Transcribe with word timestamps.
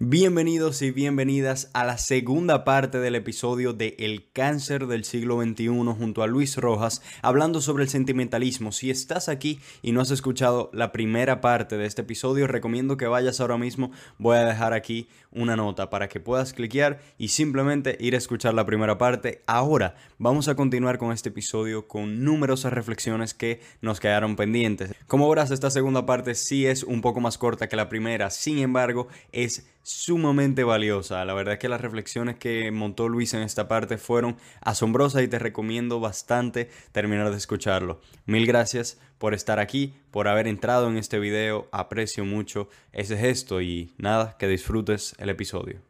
Bienvenidos 0.00 0.80
y 0.82 0.92
bienvenidas 0.92 1.70
a 1.72 1.84
la 1.84 1.98
segunda 1.98 2.62
parte 2.62 3.00
del 3.00 3.16
episodio 3.16 3.72
de 3.72 3.96
El 3.98 4.30
cáncer 4.30 4.86
del 4.86 5.02
siglo 5.02 5.42
XXI 5.42 5.66
junto 5.66 6.22
a 6.22 6.28
Luis 6.28 6.56
Rojas, 6.56 7.02
hablando 7.20 7.60
sobre 7.60 7.82
el 7.82 7.90
sentimentalismo. 7.90 8.70
Si 8.70 8.92
estás 8.92 9.28
aquí 9.28 9.58
y 9.82 9.90
no 9.90 10.00
has 10.00 10.12
escuchado 10.12 10.70
la 10.72 10.92
primera 10.92 11.40
parte 11.40 11.76
de 11.76 11.86
este 11.86 12.02
episodio, 12.02 12.46
recomiendo 12.46 12.96
que 12.96 13.08
vayas 13.08 13.40
ahora 13.40 13.58
mismo. 13.58 13.90
Voy 14.18 14.36
a 14.36 14.44
dejar 14.44 14.72
aquí 14.72 15.08
una 15.32 15.56
nota 15.56 15.90
para 15.90 16.08
que 16.08 16.20
puedas 16.20 16.52
cliquear 16.52 17.00
y 17.18 17.28
simplemente 17.28 17.96
ir 17.98 18.14
a 18.14 18.18
escuchar 18.18 18.54
la 18.54 18.64
primera 18.64 18.98
parte. 18.98 19.42
Ahora 19.48 19.96
vamos 20.16 20.46
a 20.46 20.54
continuar 20.54 20.98
con 20.98 21.10
este 21.10 21.30
episodio 21.30 21.88
con 21.88 22.22
numerosas 22.22 22.72
reflexiones 22.72 23.34
que 23.34 23.60
nos 23.80 23.98
quedaron 23.98 24.36
pendientes. 24.36 24.94
Como 25.08 25.28
verás, 25.28 25.50
esta 25.50 25.72
segunda 25.72 26.06
parte 26.06 26.36
sí 26.36 26.66
es 26.66 26.84
un 26.84 27.00
poco 27.00 27.18
más 27.18 27.36
corta 27.36 27.68
que 27.68 27.74
la 27.74 27.88
primera, 27.88 28.30
sin 28.30 28.58
embargo, 28.58 29.08
es 29.32 29.66
sumamente 29.82 30.64
valiosa. 30.64 31.24
La 31.24 31.34
verdad 31.34 31.54
es 31.54 31.60
que 31.60 31.68
las 31.68 31.80
reflexiones 31.80 32.36
que 32.36 32.70
montó 32.70 33.08
Luis 33.08 33.34
en 33.34 33.42
esta 33.42 33.68
parte 33.68 33.98
fueron 33.98 34.36
asombrosas 34.60 35.22
y 35.22 35.28
te 35.28 35.38
recomiendo 35.38 36.00
bastante 36.00 36.70
terminar 36.92 37.30
de 37.30 37.36
escucharlo. 37.36 38.00
Mil 38.26 38.46
gracias 38.46 38.98
por 39.18 39.34
estar 39.34 39.58
aquí, 39.58 39.94
por 40.10 40.28
haber 40.28 40.46
entrado 40.46 40.88
en 40.88 40.96
este 40.96 41.18
video. 41.18 41.68
Aprecio 41.72 42.24
mucho 42.24 42.68
ese 42.92 43.16
gesto 43.16 43.60
y 43.60 43.94
nada, 43.98 44.36
que 44.38 44.46
disfrutes 44.46 45.14
el 45.18 45.30
episodio. 45.30 45.80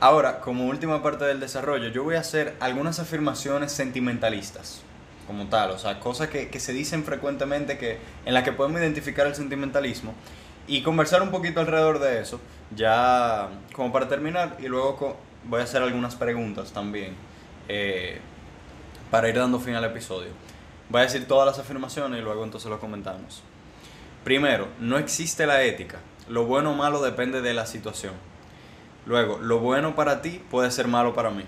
Ahora, 0.00 0.40
como 0.40 0.66
última 0.66 1.00
parte 1.00 1.24
del 1.24 1.38
desarrollo, 1.38 1.88
yo 1.88 2.02
voy 2.02 2.16
a 2.16 2.20
hacer 2.20 2.56
algunas 2.58 2.98
afirmaciones 2.98 3.70
sentimentalistas 3.70 4.82
como 5.26 5.46
tal, 5.46 5.70
o 5.70 5.78
sea, 5.78 6.00
cosas 6.00 6.28
que, 6.28 6.48
que 6.48 6.60
se 6.60 6.72
dicen 6.72 7.04
frecuentemente 7.04 7.78
que, 7.78 7.98
en 8.24 8.34
las 8.34 8.44
que 8.44 8.52
podemos 8.52 8.80
identificar 8.80 9.26
el 9.26 9.34
sentimentalismo 9.34 10.14
y 10.66 10.82
conversar 10.82 11.22
un 11.22 11.30
poquito 11.30 11.60
alrededor 11.60 11.98
de 11.98 12.20
eso, 12.20 12.40
ya 12.74 13.48
como 13.72 13.92
para 13.92 14.08
terminar, 14.08 14.56
y 14.60 14.68
luego 14.68 15.16
voy 15.44 15.60
a 15.60 15.64
hacer 15.64 15.82
algunas 15.82 16.14
preguntas 16.14 16.72
también 16.72 17.14
eh, 17.68 18.20
para 19.10 19.28
ir 19.28 19.36
dando 19.36 19.58
fin 19.60 19.74
al 19.74 19.84
episodio. 19.84 20.30
Voy 20.88 21.00
a 21.00 21.04
decir 21.04 21.26
todas 21.26 21.46
las 21.46 21.58
afirmaciones 21.58 22.20
y 22.20 22.22
luego 22.22 22.44
entonces 22.44 22.70
lo 22.70 22.78
comentamos. 22.78 23.42
Primero, 24.24 24.68
no 24.78 24.98
existe 24.98 25.46
la 25.46 25.62
ética. 25.62 25.98
Lo 26.28 26.44
bueno 26.46 26.72
o 26.72 26.74
malo 26.74 27.02
depende 27.02 27.40
de 27.40 27.54
la 27.54 27.66
situación. 27.66 28.14
Luego, 29.04 29.38
lo 29.38 29.58
bueno 29.58 29.96
para 29.96 30.22
ti 30.22 30.40
puede 30.50 30.70
ser 30.70 30.86
malo 30.86 31.14
para 31.14 31.30
mí. 31.30 31.44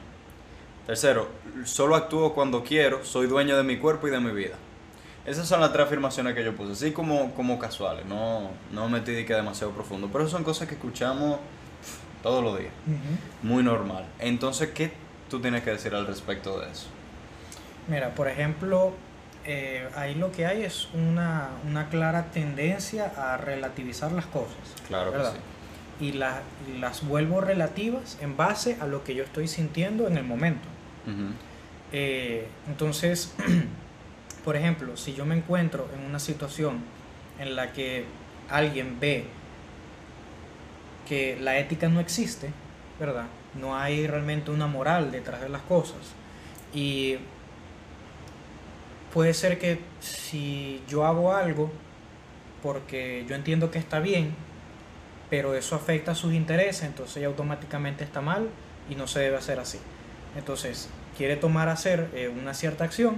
Tercero, 0.87 1.29
solo 1.65 1.97
actúo 1.97 2.35
cuando 2.35 2.63
quiero, 2.63 3.05
soy 3.05 3.27
dueño 3.27 3.57
de 3.57 3.63
mi 3.63 3.79
cuerpo 3.79 4.07
y 4.07 4.11
de 4.11 4.21
mi 4.21 4.33
vida. 4.33 4.57
Esas 5.25 5.49
son 5.49 5.61
las 5.61 5.73
tres 5.73 5.87
afirmaciones 5.87 6.35
que 6.35 6.45
yo 6.45 6.55
puse, 6.55 6.73
así 6.73 6.93
como, 6.93 7.35
como 7.35 7.59
casuales, 7.59 8.05
no, 8.05 8.51
no 8.71 8.89
me 8.89 9.01
metí 9.01 9.25
que 9.25 9.33
demasiado 9.33 9.73
profundo, 9.73 10.11
pero 10.13 10.29
son 10.29 10.45
cosas 10.45 10.69
que 10.69 10.75
escuchamos 10.75 11.39
todos 12.23 12.45
los 12.45 12.59
días, 12.59 12.73
muy 13.43 13.63
normal. 13.63 14.05
Entonces, 14.19 14.71
¿qué 14.75 14.93
tú 15.31 15.41
tienes 15.41 15.63
que 15.63 15.71
decir 15.71 15.95
al 15.95 16.07
respecto 16.07 16.61
de 16.61 16.71
eso? 16.71 16.89
Mira, 17.89 18.15
por 18.15 18.29
ejemplo, 18.29 18.93
eh, 19.47 19.89
ahí 19.97 20.15
lo 20.15 20.33
que 20.33 20.45
hay 20.45 20.65
es 20.65 20.89
una, 20.93 21.49
una, 21.67 21.89
clara 21.89 22.31
tendencia 22.31 23.11
a 23.17 23.39
relativizar 23.39 24.13
las 24.13 24.27
cosas. 24.27 24.59
Claro 24.87 25.13
que 25.13 25.19
sí 25.19 25.39
y, 26.01 26.09
y, 26.09 26.13
las 26.81 27.07
vuelvo 27.07 27.41
relativas 27.41 28.19
en 28.21 28.37
base 28.37 28.77
a 28.81 28.87
lo 28.87 29.05
que 29.05 29.15
yo 29.15 29.25
estoy 29.25 29.49
sintiendo 29.49 30.07
en 30.07 30.17
el 30.17 30.25
momento. 30.25 30.69
Eh, 31.93 32.47
entonces, 32.67 33.35
por 34.45 34.57
ejemplo, 34.57 34.97
si 34.97 35.15
yo 35.15 35.25
me 35.25 35.37
encuentro 35.37 35.89
en 35.95 36.05
una 36.05 36.19
situación 36.19 36.81
en 37.39 37.57
la 37.57 37.73
que 37.73 38.05
alguien 38.49 38.99
ve 39.01 39.27
que 41.09 41.37
la 41.41 41.59
ética 41.59 41.89
no 41.89 42.01
existe, 42.01 42.51
¿verdad? 42.99 43.27
No 43.61 43.77
hay 43.77 44.07
realmente 44.07 44.51
una 44.51 44.67
moral 44.67 45.11
detrás 45.11 45.41
de 45.41 45.49
las 45.49 45.63
cosas. 45.63 45.99
Y 46.73 47.17
puede 49.13 49.35
ser 49.35 49.59
que 49.59 49.81
si 50.01 50.83
yo 50.89 51.05
hago 51.07 51.33
algo 51.33 51.71
porque 52.63 53.25
yo 53.29 53.37
entiendo 53.37 53.71
que 53.71 53.79
está 53.79 54.01
bien, 54.01 54.35
pero 55.31 55.55
eso 55.55 55.77
afecta 55.77 56.13
a 56.13 56.15
sus 56.15 56.33
intereses, 56.33 56.85
entonces 56.85 57.25
automáticamente 57.25 58.05
está 58.05 58.21
mal 58.21 58.49
y 58.89 58.95
no 58.95 59.07
se 59.07 59.21
debe 59.21 59.37
hacer 59.37 59.61
así. 59.61 59.79
Entonces, 60.37 60.89
quiere 61.17 61.37
tomar 61.37 61.69
a 61.69 61.73
hacer 61.73 62.11
eh, 62.15 62.29
una 62.29 62.55
cierta 62.55 62.85
acción 62.85 63.17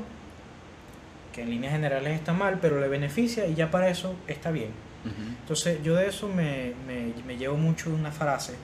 que 1.33 1.43
en 1.43 1.51
líneas 1.51 1.73
generales 1.73 2.15
está 2.15 2.33
mal, 2.33 2.59
pero 2.61 2.81
le 2.81 2.89
beneficia 2.89 3.47
y 3.47 3.55
ya 3.55 3.71
para 3.71 3.89
eso 3.89 4.15
está 4.27 4.51
bien. 4.51 4.71
Entonces, 5.41 5.81
yo 5.85 5.95
de 5.95 6.09
eso 6.09 6.29
me, 6.29 6.73
me, 6.85 7.37
llevo 7.37 7.57
mucho 7.57 7.91
una 7.91 8.11
frase 8.11 8.55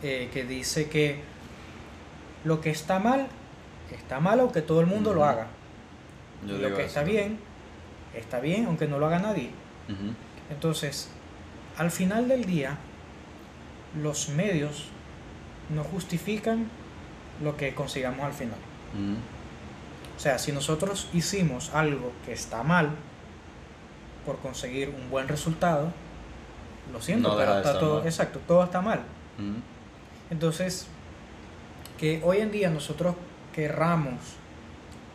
eh, 0.00 0.30
que 0.32 0.44
dice 0.44 0.88
que 0.88 1.18
lo 2.44 2.60
que 2.60 2.70
está 2.70 3.00
mal, 3.00 3.26
está 3.90 4.20
mal 4.20 4.38
aunque 4.38 4.62
todo 4.62 4.80
el 4.80 4.86
mundo 4.86 5.12
lo 5.12 5.24
haga. 5.24 5.48
y 6.46 6.52
lo 6.52 6.76
que 6.76 6.84
está 6.84 7.02
bien, 7.02 7.40
está 8.14 8.38
bien 8.38 8.66
aunque 8.66 8.86
no 8.86 9.00
lo 9.00 9.06
haga 9.06 9.18
nadie. 9.18 9.50
Entonces, 10.48 11.08
al 11.76 11.90
final 11.90 12.28
del 12.28 12.44
día, 12.44 12.76
los 14.00 14.28
medios 14.28 14.90
no 15.74 15.82
justifican 15.82 16.68
lo 17.40 17.56
que 17.56 17.74
consigamos 17.74 18.24
al 18.24 18.32
final. 18.32 18.58
O 20.16 20.20
sea, 20.20 20.38
si 20.38 20.52
nosotros 20.52 21.08
hicimos 21.12 21.70
algo 21.74 22.12
que 22.24 22.32
está 22.32 22.62
mal 22.62 22.90
por 24.26 24.38
conseguir 24.38 24.90
un 24.90 25.10
buen 25.10 25.28
resultado, 25.28 25.92
lo 26.92 27.00
siento, 27.00 27.36
pero 27.36 27.56
está 27.56 27.78
todo, 27.78 28.04
exacto, 28.04 28.40
todo 28.46 28.64
está 28.64 28.80
mal. 28.80 29.02
Entonces, 30.30 30.86
que 31.98 32.20
hoy 32.24 32.38
en 32.38 32.50
día 32.50 32.70
nosotros 32.70 33.16
querramos 33.52 34.14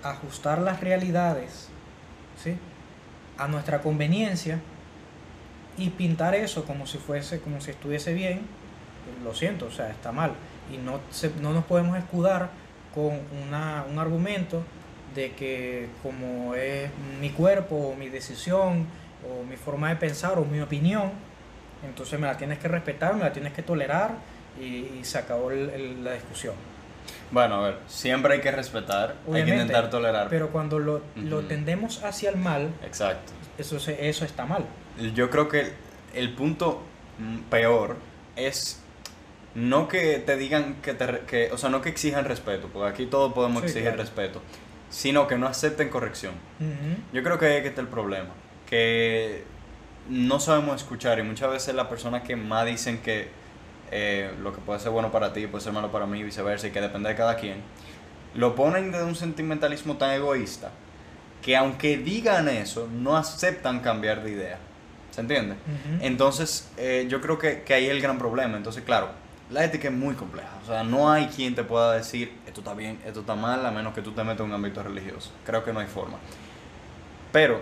ajustar 0.03 0.59
las 0.59 0.79
realidades 0.79 1.69
¿sí? 2.41 2.55
a 3.37 3.47
nuestra 3.47 3.81
conveniencia, 3.81 4.59
y 5.77 5.91
pintar 5.91 6.35
eso 6.35 6.65
como 6.65 6.87
si 6.87 6.97
fuese, 6.97 7.39
como 7.39 7.61
si 7.61 7.71
estuviese 7.71 8.13
bien, 8.13 8.41
lo 9.23 9.33
siento, 9.33 9.67
o 9.67 9.71
sea, 9.71 9.89
está 9.89 10.11
mal. 10.11 10.31
Y 10.73 10.77
no, 10.77 10.99
no 11.41 11.53
nos 11.53 11.65
podemos 11.65 11.97
escudar 11.97 12.49
con 12.93 13.19
una, 13.45 13.85
un 13.89 13.99
argumento 13.99 14.63
de 15.15 15.31
que 15.33 15.87
como 16.03 16.55
es 16.55 16.89
mi 17.19 17.29
cuerpo 17.29 17.75
o 17.75 17.95
mi 17.95 18.09
decisión 18.09 18.85
o 19.27 19.43
mi 19.43 19.55
forma 19.55 19.89
de 19.89 19.95
pensar 19.95 20.37
o 20.37 20.45
mi 20.45 20.59
opinión, 20.59 21.11
entonces 21.85 22.19
me 22.19 22.27
la 22.27 22.37
tienes 22.37 22.59
que 22.59 22.67
respetar, 22.67 23.15
me 23.15 23.21
la 23.23 23.33
tienes 23.33 23.53
que 23.53 23.63
tolerar 23.63 24.11
y, 24.59 25.03
se 25.03 25.17
acabó 25.17 25.51
la 25.51 26.13
discusión. 26.13 26.55
Bueno, 27.31 27.55
a 27.55 27.61
ver, 27.61 27.77
siempre 27.87 28.33
hay 28.33 28.41
que 28.41 28.51
respetar, 28.51 29.15
hay 29.31 29.43
que 29.43 29.51
intentar 29.51 29.89
tolerar. 29.89 30.27
Pero 30.29 30.49
cuando 30.49 30.79
lo, 30.79 31.01
lo 31.15 31.41
tendemos 31.41 32.03
hacia 32.03 32.29
el 32.29 32.37
mal, 32.37 32.69
Exacto. 32.83 33.33
Eso, 33.57 33.77
eso 33.77 34.25
está 34.25 34.45
mal 34.45 34.65
yo 35.13 35.29
creo 35.29 35.47
que 35.47 35.71
el 36.13 36.33
punto 36.33 36.81
peor 37.49 37.97
es 38.35 38.81
no 39.57 39.87
que 39.87 40.19
te 40.19 40.37
digan 40.37 40.75
que 40.83 40.93
te 40.93 41.21
que, 41.21 41.51
o 41.51 41.57
sea, 41.57 41.71
no 41.71 41.81
que 41.81 41.89
exijan 41.89 42.25
respeto, 42.25 42.69
porque 42.71 42.89
aquí 42.89 43.05
todos 43.07 43.33
podemos 43.33 43.63
exigir 43.63 43.91
respeto, 43.97 44.39
sino 44.91 45.27
que 45.27 45.35
no 45.35 45.47
acepten 45.47 45.89
corrección. 45.89 46.35
Yo 47.11 47.23
creo 47.23 47.39
que 47.39 47.47
ahí 47.47 47.61
que 47.63 47.69
está 47.69 47.81
el 47.81 47.87
problema, 47.87 48.29
que 48.69 49.45
no 50.09 50.39
sabemos 50.39 50.75
escuchar 50.75 51.17
y 51.17 51.23
muchas 51.23 51.49
veces 51.49 51.73
las 51.73 51.87
personas 51.87 52.21
que 52.21 52.35
más 52.35 52.67
dicen 52.67 52.99
que 52.99 53.29
eh, 53.89 54.31
lo 54.43 54.53
que 54.53 54.61
puede 54.61 54.79
ser 54.79 54.91
bueno 54.91 55.11
para 55.11 55.33
ti 55.33 55.47
puede 55.47 55.63
ser 55.63 55.73
malo 55.73 55.91
para 55.91 56.05
mí, 56.05 56.21
viceversa, 56.21 56.67
y 56.67 56.71
que 56.71 56.79
depende 56.79 57.09
de 57.09 57.15
cada 57.15 57.35
quien, 57.35 57.63
lo 58.35 58.53
ponen 58.53 58.91
de 58.91 59.03
un 59.03 59.15
sentimentalismo 59.15 59.97
tan 59.97 60.11
egoísta 60.11 60.69
que 61.41 61.57
aunque 61.57 61.97
digan 61.97 62.47
eso, 62.47 62.87
no 62.93 63.17
aceptan 63.17 63.79
cambiar 63.79 64.23
de 64.23 64.31
idea. 64.31 64.59
¿Se 65.09 65.21
entiende? 65.21 65.55
Entonces, 66.01 66.69
eh, 66.77 67.07
yo 67.09 67.21
creo 67.21 67.39
que, 67.39 67.63
que 67.63 67.73
ahí 67.73 67.85
es 67.85 67.91
el 67.91 68.01
gran 68.01 68.19
problema. 68.19 68.55
Entonces, 68.55 68.83
claro, 68.83 69.09
la 69.49 69.63
ética 69.63 69.87
es 69.87 69.93
muy 69.93 70.15
compleja. 70.15 70.49
O 70.63 70.67
sea, 70.67 70.83
no 70.83 71.11
hay 71.11 71.27
quien 71.27 71.55
te 71.55 71.63
pueda 71.63 71.93
decir 71.93 72.37
esto 72.45 72.61
está 72.61 72.73
bien, 72.73 72.99
esto 73.05 73.21
está 73.21 73.35
mal, 73.35 73.65
a 73.65 73.71
menos 73.71 73.93
que 73.93 74.01
tú 74.01 74.11
te 74.11 74.23
metas 74.23 74.41
en 74.41 74.47
un 74.47 74.53
ámbito 74.53 74.83
religioso. 74.83 75.31
Creo 75.45 75.63
que 75.63 75.71
no 75.71 75.79
hay 75.79 75.87
forma. 75.87 76.17
Pero 77.31 77.61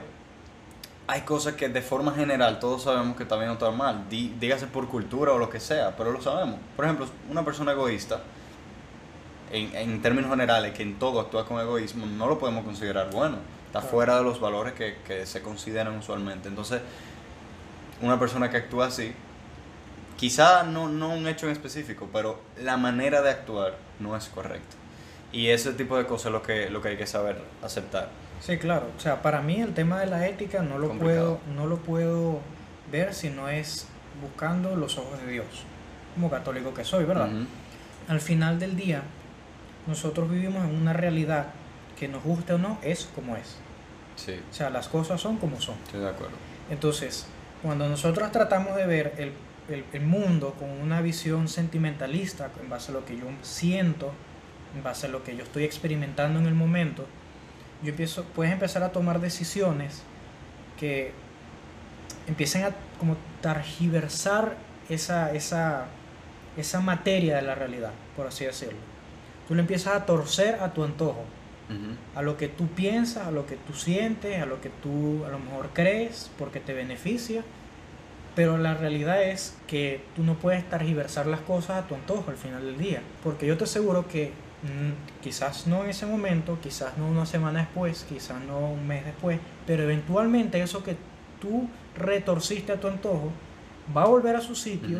hay 1.07 1.21
cosas 1.21 1.53
que 1.53 1.69
de 1.69 1.81
forma 1.81 2.13
general 2.13 2.59
todos 2.59 2.83
sabemos 2.83 3.15
que 3.15 3.23
está 3.23 3.35
bien 3.35 3.49
o 3.49 3.53
está 3.53 3.69
mal. 3.71 4.05
dígase 4.09 4.67
por 4.67 4.87
cultura 4.87 5.33
o 5.33 5.37
lo 5.37 5.49
que 5.49 5.59
sea, 5.59 5.95
pero 5.95 6.11
lo 6.11 6.21
sabemos. 6.21 6.59
Por 6.75 6.85
ejemplo, 6.85 7.07
una 7.29 7.45
persona 7.45 7.73
egoísta, 7.73 8.21
en, 9.51 9.75
en 9.75 10.01
términos 10.01 10.31
generales, 10.31 10.73
que 10.73 10.81
en 10.81 10.97
todo 10.97 11.19
actúa 11.19 11.45
con 11.45 11.59
egoísmo, 11.59 12.05
no 12.05 12.27
lo 12.27 12.39
podemos 12.39 12.65
considerar 12.65 13.11
bueno. 13.11 13.37
Está 13.67 13.81
fuera 13.81 14.17
de 14.17 14.23
los 14.23 14.39
valores 14.39 14.73
que, 14.73 14.97
que 15.05 15.25
se 15.25 15.41
consideran 15.41 15.97
usualmente. 15.97 16.47
Entonces, 16.47 16.81
una 18.01 18.17
persona 18.19 18.49
que 18.49 18.57
actúa 18.57 18.87
así, 18.87 19.13
quizá 20.17 20.63
no, 20.63 20.89
no 20.89 21.09
un 21.09 21.27
hecho 21.27 21.47
en 21.47 21.51
específico, 21.51 22.09
pero 22.11 22.41
la 22.61 22.77
manera 22.77 23.21
de 23.21 23.29
actuar 23.29 23.75
no 23.99 24.15
es 24.15 24.25
correcta. 24.27 24.75
Y 25.31 25.47
ese 25.47 25.73
tipo 25.73 25.97
de 25.97 26.05
cosas 26.05 26.27
es 26.27 26.31
lo 26.31 26.41
que, 26.41 26.69
lo 26.69 26.81
que 26.81 26.89
hay 26.89 26.97
que 26.97 27.07
saber 27.07 27.41
aceptar. 27.61 28.09
Sí, 28.39 28.57
claro. 28.57 28.87
O 28.97 28.99
sea, 28.99 29.21
para 29.21 29.41
mí 29.41 29.61
el 29.61 29.73
tema 29.73 29.99
de 29.99 30.05
la 30.05 30.27
ética 30.27 30.61
no 30.61 30.77
lo 30.77 30.91
puedo 30.97 31.39
no 31.55 31.65
lo 31.65 31.77
puedo 31.77 32.39
ver 32.91 33.13
si 33.13 33.29
no 33.29 33.49
es 33.49 33.87
buscando 34.21 34.75
los 34.75 34.97
ojos 34.97 35.19
de 35.21 35.31
Dios, 35.31 35.45
como 36.13 36.29
católico 36.29 36.73
que 36.73 36.83
soy, 36.83 37.05
¿verdad? 37.05 37.29
Al 38.07 38.21
final 38.21 38.59
del 38.59 38.75
día, 38.75 39.03
nosotros 39.87 40.29
vivimos 40.29 40.63
en 40.63 40.75
una 40.75 40.93
realidad 40.93 41.47
que 41.97 42.07
nos 42.07 42.23
guste 42.23 42.53
o 42.53 42.57
no, 42.57 42.77
es 42.81 43.09
como 43.15 43.35
es. 43.35 43.57
Sí. 44.15 44.39
O 44.49 44.53
sea, 44.53 44.69
las 44.69 44.87
cosas 44.87 45.19
son 45.19 45.37
como 45.37 45.59
son. 45.59 45.75
Estoy 45.85 46.01
de 46.01 46.09
acuerdo. 46.09 46.35
Entonces, 46.69 47.25
cuando 47.61 47.87
nosotros 47.89 48.31
tratamos 48.31 48.75
de 48.75 48.85
ver 48.85 49.13
el, 49.17 49.33
el, 49.69 50.01
mundo 50.01 50.53
con 50.59 50.69
una 50.69 51.01
visión 51.01 51.47
sentimentalista, 51.47 52.51
en 52.61 52.69
base 52.69 52.91
a 52.91 52.95
lo 52.95 53.05
que 53.05 53.17
yo 53.17 53.25
siento, 53.41 54.11
en 54.75 54.83
base 54.83 55.07
a 55.07 55.09
lo 55.09 55.23
que 55.23 55.35
yo 55.35 55.43
estoy 55.43 55.63
experimentando 55.63 56.39
en 56.39 56.45
el 56.45 56.53
momento, 56.53 57.05
yo 57.83 57.89
empiezo, 57.89 58.23
puedes 58.23 58.53
empezar 58.53 58.83
a 58.83 58.91
tomar 58.91 59.19
decisiones 59.19 60.03
que 60.79 61.11
empiecen 62.27 62.63
a 62.63 62.75
como 62.99 63.17
targiversar 63.41 64.55
esa, 64.89 65.33
esa, 65.33 65.87
esa 66.57 66.79
materia 66.81 67.37
de 67.37 67.41
la 67.41 67.55
realidad, 67.55 67.91
por 68.15 68.27
así 68.27 68.45
decirlo. 68.45 68.79
Tú 69.47 69.55
le 69.55 69.61
empiezas 69.61 69.95
a 69.95 70.05
torcer 70.05 70.55
a 70.61 70.73
tu 70.73 70.83
antojo, 70.83 71.23
a 72.15 72.21
lo 72.21 72.37
que 72.37 72.47
tú 72.47 72.67
piensas, 72.67 73.27
a 73.27 73.31
lo 73.31 73.47
que 73.47 73.55
tú 73.55 73.73
sientes, 73.73 74.41
a 74.41 74.45
lo 74.45 74.61
que 74.61 74.69
tú 74.69 75.23
a 75.25 75.29
lo 75.29 75.39
mejor 75.39 75.69
crees, 75.73 76.29
porque 76.37 76.59
te 76.59 76.73
beneficia. 76.73 77.43
Pero 78.35 78.57
la 78.57 78.73
realidad 78.73 79.23
es 79.23 79.55
que 79.67 80.01
tú 80.15 80.23
no 80.23 80.35
puedes 80.35 80.69
targiversar 80.69 81.25
las 81.27 81.39
cosas 81.41 81.83
a 81.83 81.87
tu 81.87 81.95
antojo 81.95 82.29
al 82.29 82.37
final 82.37 82.65
del 82.65 82.77
día. 82.77 83.01
Porque 83.23 83.47
yo 83.47 83.57
te 83.57 83.63
aseguro 83.63 84.07
que 84.07 84.31
mm, 84.63 85.21
quizás 85.23 85.67
no 85.67 85.83
en 85.83 85.91
ese 85.91 86.05
momento, 86.05 86.59
quizás 86.61 86.97
no 86.97 87.07
una 87.07 87.25
semana 87.25 87.59
después, 87.59 88.05
quizás 88.09 88.41
no 88.43 88.59
un 88.59 88.85
mes 88.85 89.05
después, 89.05 89.39
pero 89.65 89.83
eventualmente 89.83 90.61
eso 90.61 90.83
que 90.83 90.97
tú 91.39 91.69
retorciste 91.97 92.73
a 92.73 92.79
tu 92.79 92.87
antojo 92.87 93.31
va 93.95 94.03
a 94.03 94.07
volver 94.07 94.35
a 94.35 94.41
su 94.41 94.55
sitio 94.55 94.99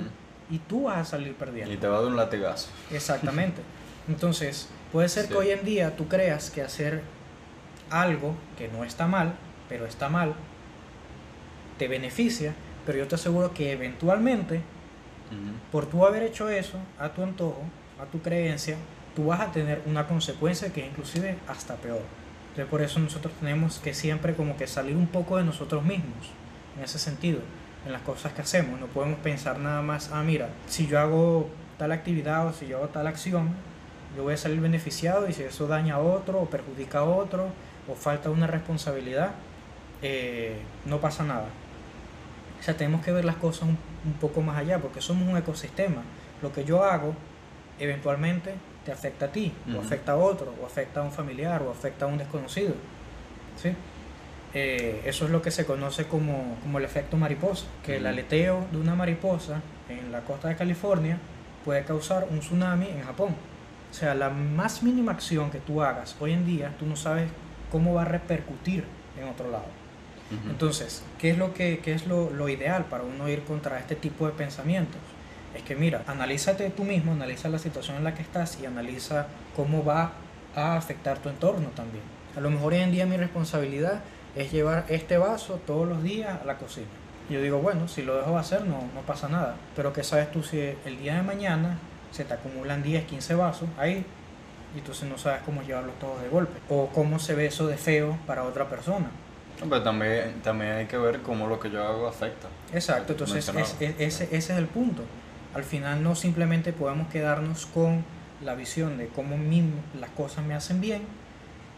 y 0.50 0.60
tú 0.60 0.84
vas 0.84 0.98
a 0.98 1.06
salir 1.06 1.34
perdiendo. 1.36 1.74
Y 1.74 1.78
te 1.78 1.88
va 1.88 1.98
a 1.98 2.02
dar 2.02 2.10
un 2.10 2.18
latigazo. 2.18 2.70
Exactamente. 2.92 3.62
Entonces, 4.08 4.70
puede 4.92 5.10
ser 5.10 5.28
que 5.28 5.36
hoy 5.36 5.50
en 5.50 5.66
día 5.66 5.96
tú 5.96 6.08
creas 6.08 6.52
que 6.52 6.62
hacer 6.62 7.02
algo 7.90 8.36
que 8.58 8.68
no 8.68 8.84
está 8.84 9.08
mal, 9.08 9.34
pero 9.68 9.86
está 9.86 10.10
mal, 10.10 10.36
te 11.78 11.88
beneficia, 11.88 12.54
pero 12.86 12.98
yo 13.00 13.08
te 13.08 13.16
aseguro 13.16 13.54
que 13.54 13.72
eventualmente, 13.72 14.62
por 15.72 15.86
tú 15.86 16.06
haber 16.06 16.24
hecho 16.24 16.50
eso 16.50 16.78
a 17.00 17.10
tu 17.10 17.24
antojo, 17.24 17.62
a 18.02 18.06
tu 18.06 18.22
creencia, 18.22 18.78
tú 19.16 19.28
vas 19.28 19.42
a 19.42 19.52
tener 19.52 19.82
una 19.86 20.08
consecuencia 20.08 20.72
que 20.72 20.82
es 20.82 20.88
inclusive 20.88 21.38
hasta 21.48 21.76
peor. 21.76 22.02
Entonces 22.50 22.70
por 22.70 22.82
eso 22.82 23.00
nosotros 23.00 23.34
tenemos 23.40 23.80
que 23.80 23.94
siempre 23.94 24.34
como 24.34 24.56
que 24.56 24.68
salir 24.68 24.96
un 24.96 25.08
poco 25.08 25.38
de 25.38 25.44
nosotros 25.44 25.84
mismos, 25.84 26.30
en 26.78 26.84
ese 26.84 27.00
sentido, 27.00 27.40
en 27.86 27.92
las 27.92 28.02
cosas 28.02 28.34
que 28.34 28.42
hacemos. 28.42 28.80
No 28.80 28.88
podemos 28.88 29.20
pensar 29.20 29.60
nada 29.60 29.82
más, 29.82 30.12
ah, 30.14 30.24
mira, 30.24 30.50
si 30.68 30.88
yo 30.88 31.00
hago 31.00 31.50
tal 31.78 31.92
actividad 31.92 32.48
o 32.48 32.54
si 32.54 32.68
yo 32.68 32.78
hago 32.78 32.90
tal 32.90 33.08
acción, 33.08 33.50
yo 34.16 34.24
voy 34.24 34.36
a 34.36 34.38
salir 34.38 34.62
beneficiado 34.62 35.28
y 35.28 35.34
si 35.34 35.44
eso 35.44 35.68
daña 35.68 35.96
a 35.96 36.00
otro 36.00 36.40
o 36.40 36.46
perjudica 36.50 37.00
a 37.00 37.04
otro 37.04 37.48
o 37.90 37.96
falta 37.96 38.30
una 38.30 38.48
responsabilidad, 38.48 39.32
eh, 40.02 40.58
no 40.86 41.00
pasa 41.02 41.24
nada. 41.24 41.48
O 42.66 42.68
sea, 42.68 42.76
tenemos 42.76 43.06
que 43.06 43.12
ver 43.12 43.24
las 43.26 43.36
cosas 43.36 43.70
un, 43.70 44.14
poco 44.14 44.42
más 44.42 44.58
allá 44.58 44.80
porque 44.80 45.00
somos 45.00 45.30
un 45.30 45.38
ecosistema. 45.38 46.02
Lo 46.42 46.52
que 46.52 46.64
yo 46.64 46.84
hago 46.84 47.14
eventualmente 47.78 48.56
te 48.84 48.92
afecta 48.92 49.28
a 49.28 49.32
ti, 49.32 49.54
o 49.72 49.80
afecta 49.80 50.14
a 50.14 50.16
otro, 50.16 50.52
o 50.60 50.66
afecta 50.66 51.02
a 51.02 51.04
un 51.04 51.12
familiar, 51.12 51.62
o 51.62 51.70
afecta 51.70 52.06
a 52.06 52.08
un 52.08 52.18
desconocido. 52.18 52.74
¿sí? 53.56 53.70
Eh, 54.56 55.04
eso 55.06 55.26
es 55.26 55.32
lo 55.32 55.44
que 55.44 55.52
se 55.52 55.68
conoce 55.68 56.08
como, 56.08 56.58
como 56.64 56.80
el 56.80 56.86
efecto 56.86 57.18
mariposa, 57.18 57.68
que 57.86 57.98
el 57.98 58.08
aleteo 58.08 58.66
de 58.72 58.80
una 58.80 58.96
mariposa 58.96 59.62
en 59.88 60.12
la 60.12 60.22
costa 60.22 60.48
de 60.48 60.56
California 60.56 61.20
puede 61.64 61.84
causar 61.84 62.26
un 62.32 62.40
tsunami 62.40 62.88
en 62.88 63.04
Japón. 63.04 63.36
O 63.92 63.94
sea, 63.94 64.16
la 64.16 64.32
más 64.32 64.82
mínima 64.82 65.12
acción 65.12 65.52
que 65.52 65.60
tú 65.60 65.84
hagas 65.84 66.16
hoy 66.20 66.34
en 66.34 66.48
día, 66.48 66.74
tú 66.80 66.88
no 66.88 66.96
sabes 66.96 67.30
cómo 67.72 67.94
va 67.94 68.02
a 68.02 68.06
repercutir 68.06 68.86
en 69.22 69.30
otro 69.30 69.52
lado. 69.52 69.85
Entonces, 70.50 71.04
¿qué 71.20 71.32
es, 71.32 71.38
lo, 71.38 71.54
que, 71.54 71.80
qué 71.80 71.94
es 71.94 72.08
lo, 72.08 72.32
lo, 72.32 72.50
ideal 72.50 72.86
para 72.86 73.04
uno 73.04 73.30
ir 73.30 73.44
contra 73.44 73.78
este 73.78 73.96
tipo 73.96 74.26
de 74.26 74.34
pensamientos? 74.34 75.00
Es 75.56 75.62
que 75.62 75.76
mira, 75.76 76.04
analízate 76.08 76.70
tú 76.72 76.84
mismo, 76.84 77.12
analiza 77.12 77.48
la 77.48 77.60
situación 77.60 77.98
en 77.98 78.04
la 78.04 78.16
que 78.16 78.24
estás 78.24 78.60
y 78.60 78.66
analiza 78.66 79.28
cómo 79.56 79.86
va 79.86 80.14
a 80.56 80.78
afectar 80.78 81.20
tu 81.20 81.30
entorno 81.30 81.70
también. 81.70 82.04
A 82.36 82.42
lo 82.42 82.50
mejor 82.50 82.74
hoy 82.74 82.80
en 82.80 82.92
día 82.92 83.06
mi 83.06 83.18
responsabilidad 83.18 84.02
es 84.36 84.52
llevar 84.52 84.86
este 84.90 85.18
vaso 85.18 85.62
todos 85.66 85.88
los 85.88 86.04
días 86.04 86.42
a 86.42 86.46
la 86.46 86.58
cocina. 86.58 86.88
Yo 87.30 87.42
digo, 87.42 87.60
bueno, 87.60 87.88
si 87.88 88.04
lo 88.04 88.18
dejo 88.18 88.38
hacer 88.38 88.66
no, 88.66 88.90
no 88.94 89.02
pasa 89.02 89.30
nada. 89.30 89.56
Pero 89.76 89.94
¿qué 89.94 90.04
sabes 90.04 90.32
tú 90.32 90.44
si 90.44 90.60
el 90.60 91.00
día 91.00 91.16
de 91.16 91.24
mañana 91.24 91.78
se 92.12 92.26
te 92.26 92.34
acumulan 92.34 92.84
10, 92.84 93.06
15 93.06 93.36
vasos 93.36 93.70
ahí 93.78 94.06
y 94.76 94.80
entonces 94.80 95.08
no 95.10 95.18
sabes 95.18 95.42
cómo 95.44 95.62
llevarlos 95.62 95.98
todos 96.00 96.22
de 96.22 96.30
golpe? 96.30 96.60
O 96.70 96.88
cómo 96.88 97.20
se 97.20 97.34
ve 97.34 97.46
eso 97.46 97.68
de 97.68 97.78
feo 97.78 98.18
para 98.28 98.44
otra 98.44 98.70
persona. 98.70 99.10
Pero 99.60 99.82
también, 99.82 100.42
también 100.44 100.74
hay 100.74 100.86
que 100.86 100.98
ver 100.98 101.22
cómo 101.22 101.48
lo 101.48 101.60
que 101.60 101.72
yo 101.72 101.84
hago 101.84 102.08
afecta. 102.08 102.48
Exacto, 102.74 103.14
entonces 103.14 103.50
ese, 103.80 103.96
ese 104.00 104.36
es 104.36 104.50
el 104.50 104.68
punto. 104.68 105.04
Al 105.54 105.64
final 105.64 106.04
no 106.04 106.16
simplemente 106.16 106.74
podemos 106.74 107.08
quedarnos 107.08 107.66
con 107.68 108.04
la 108.44 108.56
visión 108.56 108.98
de 108.98 109.08
cómo 109.08 109.38
las 110.00 110.10
cosas 110.12 110.46
me 110.46 110.54
hacen 110.54 110.82
bien, 110.82 111.04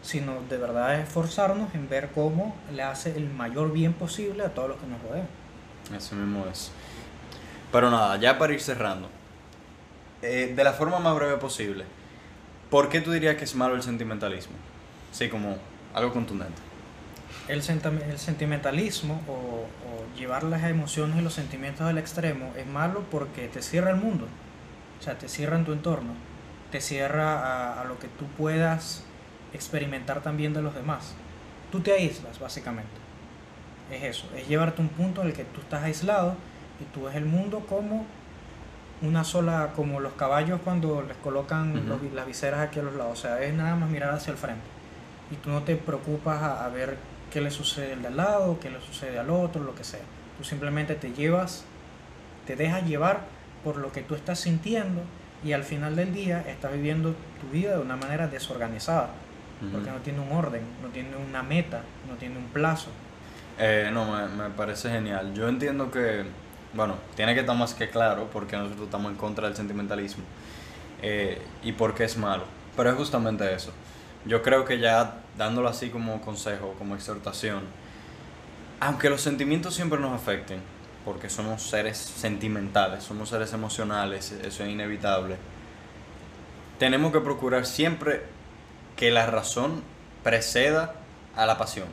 sino 0.02 0.42
de 0.48 0.58
verdad 0.58 1.00
esforzarnos 1.00 1.74
en 1.74 1.88
ver 1.88 2.10
cómo 2.14 2.56
le 2.72 2.82
hace 2.82 3.16
el 3.16 3.28
mayor 3.28 3.72
bien 3.72 3.92
posible 3.92 4.44
a 4.44 4.54
todos 4.54 4.70
los 4.70 4.78
que 4.78 4.86
nos 4.86 5.02
rodean. 5.02 5.28
Eso 5.96 6.16
mismo 6.16 6.46
es. 6.50 6.70
Pero 7.72 7.90
nada, 7.90 8.16
ya 8.16 8.38
para 8.38 8.52
ir 8.52 8.60
cerrando, 8.60 9.08
eh, 10.22 10.52
de 10.54 10.64
la 10.64 10.72
forma 10.72 10.98
más 10.98 11.14
breve 11.14 11.36
posible, 11.36 11.84
¿por 12.70 12.88
qué 12.88 13.00
tú 13.00 13.12
dirías 13.12 13.36
que 13.36 13.44
es 13.44 13.54
malo 13.54 13.74
el 13.74 13.82
sentimentalismo? 13.82 14.54
Sí, 15.12 15.28
como 15.28 15.56
algo 15.94 16.12
contundente. 16.12 16.67
El, 17.48 17.62
el 17.62 18.18
sentimentalismo 18.18 19.22
o, 19.26 19.32
o, 19.32 20.16
llevar 20.18 20.44
las 20.44 20.64
emociones 20.64 21.18
y 21.18 21.22
los 21.22 21.34
sentimientos 21.34 21.82
al 21.82 21.96
extremo 21.96 22.52
es 22.56 22.66
malo 22.66 23.04
porque 23.10 23.48
te 23.48 23.62
cierra 23.62 23.90
el 23.90 23.96
mundo, 23.96 24.26
o 24.98 25.02
sea, 25.02 25.16
te 25.16 25.28
cierra 25.28 25.56
en 25.56 25.64
tu 25.64 25.72
entorno, 25.72 26.12
te 26.70 26.80
cierra 26.80 27.38
a, 27.38 27.80
a 27.80 27.84
lo 27.84 27.98
que 27.98 28.08
tú 28.08 28.26
puedas 28.36 29.04
experimentar 29.52 30.22
también 30.22 30.52
de 30.52 30.62
los 30.62 30.74
demás. 30.74 31.14
Tú 31.72 31.80
te 31.80 31.92
aíslas, 31.92 32.38
básicamente. 32.38 32.90
Es 33.90 34.02
eso, 34.02 34.26
es 34.36 34.46
llevarte 34.48 34.82
a 34.82 34.84
un 34.84 34.90
punto 34.90 35.22
en 35.22 35.28
el 35.28 35.32
que 35.32 35.44
tú 35.44 35.60
estás 35.60 35.82
aislado 35.82 36.34
y 36.80 36.84
tú 36.92 37.04
ves 37.04 37.16
el 37.16 37.24
mundo 37.24 37.64
como 37.68 38.06
una 39.00 39.24
sola, 39.24 39.72
como 39.76 40.00
los 40.00 40.12
caballos 40.14 40.60
cuando 40.62 41.02
les 41.02 41.16
colocan 41.18 41.88
las 42.14 42.26
viseras 42.26 42.60
aquí 42.60 42.80
a 42.80 42.82
los 42.82 42.94
lados. 42.94 43.18
O 43.18 43.22
sea, 43.22 43.42
es 43.42 43.54
nada 43.54 43.76
más 43.76 43.88
mirar 43.88 44.14
hacia 44.14 44.32
el 44.32 44.36
frente. 44.36 44.64
Y 45.30 45.36
tú 45.36 45.50
no 45.50 45.62
te 45.62 45.76
preocupas 45.76 46.42
a, 46.42 46.68
ver 46.68 46.96
qué 47.30 47.40
le 47.40 47.50
sucede 47.50 47.94
al 47.94 48.02
de 48.02 48.08
al 48.08 48.16
lado, 48.16 48.58
qué 48.60 48.70
le 48.70 48.80
sucede 48.80 49.18
al 49.18 49.30
otro, 49.30 49.62
lo 49.62 49.74
que 49.74 49.84
sea. 49.84 50.00
Tú 50.36 50.44
simplemente 50.44 50.94
te 50.94 51.12
llevas, 51.12 51.64
te 52.46 52.56
dejas 52.56 52.86
llevar 52.86 53.22
por 53.64 53.76
lo 53.76 53.92
que 53.92 54.02
tú 54.02 54.14
estás 54.14 54.40
sintiendo 54.40 55.02
y 55.44 55.52
al 55.52 55.64
final 55.64 55.96
del 55.96 56.12
día 56.12 56.44
estás 56.46 56.72
viviendo 56.72 57.14
tu 57.40 57.48
vida 57.52 57.76
de 57.76 57.82
una 57.82 57.96
manera 57.96 58.28
desorganizada 58.28 59.10
porque 59.72 59.90
no 59.90 59.98
tiene 59.98 60.20
un 60.20 60.30
orden, 60.32 60.62
no 60.82 60.88
tiene 60.88 61.10
una 61.16 61.42
meta, 61.42 61.82
no 62.08 62.14
tiene 62.14 62.38
un 62.38 62.46
plazo. 62.46 62.90
Eh, 63.58 63.90
no, 63.92 64.04
me, 64.04 64.28
me, 64.28 64.50
parece 64.50 64.88
genial. 64.88 65.34
Yo 65.34 65.48
entiendo 65.48 65.90
que, 65.90 66.24
bueno, 66.74 66.94
tiene 67.16 67.34
que 67.34 67.40
estar 67.40 67.56
más 67.56 67.74
que 67.74 67.90
claro 67.90 68.28
porque 68.32 68.56
nosotros 68.56 68.84
estamos 68.84 69.10
en 69.10 69.18
contra 69.18 69.48
del 69.48 69.56
sentimentalismo 69.56 70.22
eh, 71.02 71.42
y 71.62 71.72
porque 71.72 72.04
es 72.04 72.16
malo. 72.16 72.44
Pero 72.76 72.90
es 72.90 72.96
justamente 72.96 73.52
eso. 73.52 73.72
Yo 74.26 74.42
creo 74.42 74.64
que 74.64 74.78
ya 74.78 75.22
dándolo 75.38 75.68
así 75.68 75.88
como 75.88 76.20
consejo, 76.20 76.74
como 76.76 76.96
exhortación, 76.96 77.62
aunque 78.80 79.08
los 79.08 79.22
sentimientos 79.22 79.74
siempre 79.74 79.98
nos 79.98 80.12
afecten, 80.12 80.60
porque 81.04 81.30
somos 81.30 81.62
seres 81.62 81.96
sentimentales, 81.96 83.04
somos 83.04 83.30
seres 83.30 83.52
emocionales, 83.52 84.32
eso 84.32 84.64
es 84.64 84.68
inevitable, 84.68 85.36
tenemos 86.78 87.12
que 87.12 87.20
procurar 87.20 87.64
siempre 87.64 88.22
que 88.96 89.10
la 89.10 89.26
razón 89.26 89.82
preceda 90.22 90.94
a 91.34 91.46
la 91.46 91.56
pasión. 91.56 91.86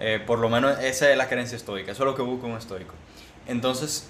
Eh, 0.00 0.20
por 0.24 0.40
lo 0.40 0.48
menos 0.48 0.78
esa 0.80 1.10
es 1.10 1.16
la 1.16 1.28
creencia 1.28 1.56
estoica, 1.56 1.92
eso 1.92 2.02
es 2.02 2.06
lo 2.06 2.16
que 2.16 2.22
busca 2.22 2.46
un 2.46 2.56
estoico. 2.56 2.94
Entonces, 3.46 4.08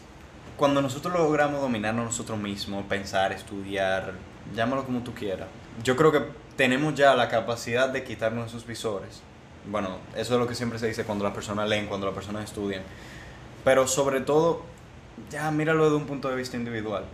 cuando 0.57 0.81
nosotros 0.81 1.13
logramos 1.13 1.61
dominarnos 1.61 2.07
nosotros 2.07 2.39
mismos, 2.39 2.85
pensar, 2.87 3.33
estudiar, 3.33 4.15
llámalo 4.55 4.85
como 4.85 5.01
tú 5.01 5.13
quieras, 5.15 5.49
yo 5.83 5.97
creo 5.97 6.13
que 6.13 6.23
tenemos 6.57 6.95
ya 6.95 7.15
la 7.15 7.29
capacidad 7.29 7.89
de 7.89 8.05
quitarnos 8.05 8.49
esos 8.49 8.67
visores. 8.67 9.21
Bueno, 9.67 9.99
eso 10.15 10.35
es 10.35 10.41
lo 10.41 10.47
que 10.47 10.55
siempre 10.55 10.79
se 10.79 10.87
dice 10.87 11.05
cuando 11.05 11.25
las 11.25 11.35
personas 11.35 11.69
leen, 11.69 11.87
cuando 11.87 12.07
las 12.07 12.15
personas 12.15 12.45
estudian. 12.45 12.83
Pero 13.65 13.89
sobre 13.89 14.21
todo, 14.21 14.63
ya 15.31 15.51
míralo 15.51 15.85
desde 15.85 15.97
un 15.97 16.07
punto 16.07 16.29
de 16.29 16.37
vista 16.37 16.57
individual 16.57 17.05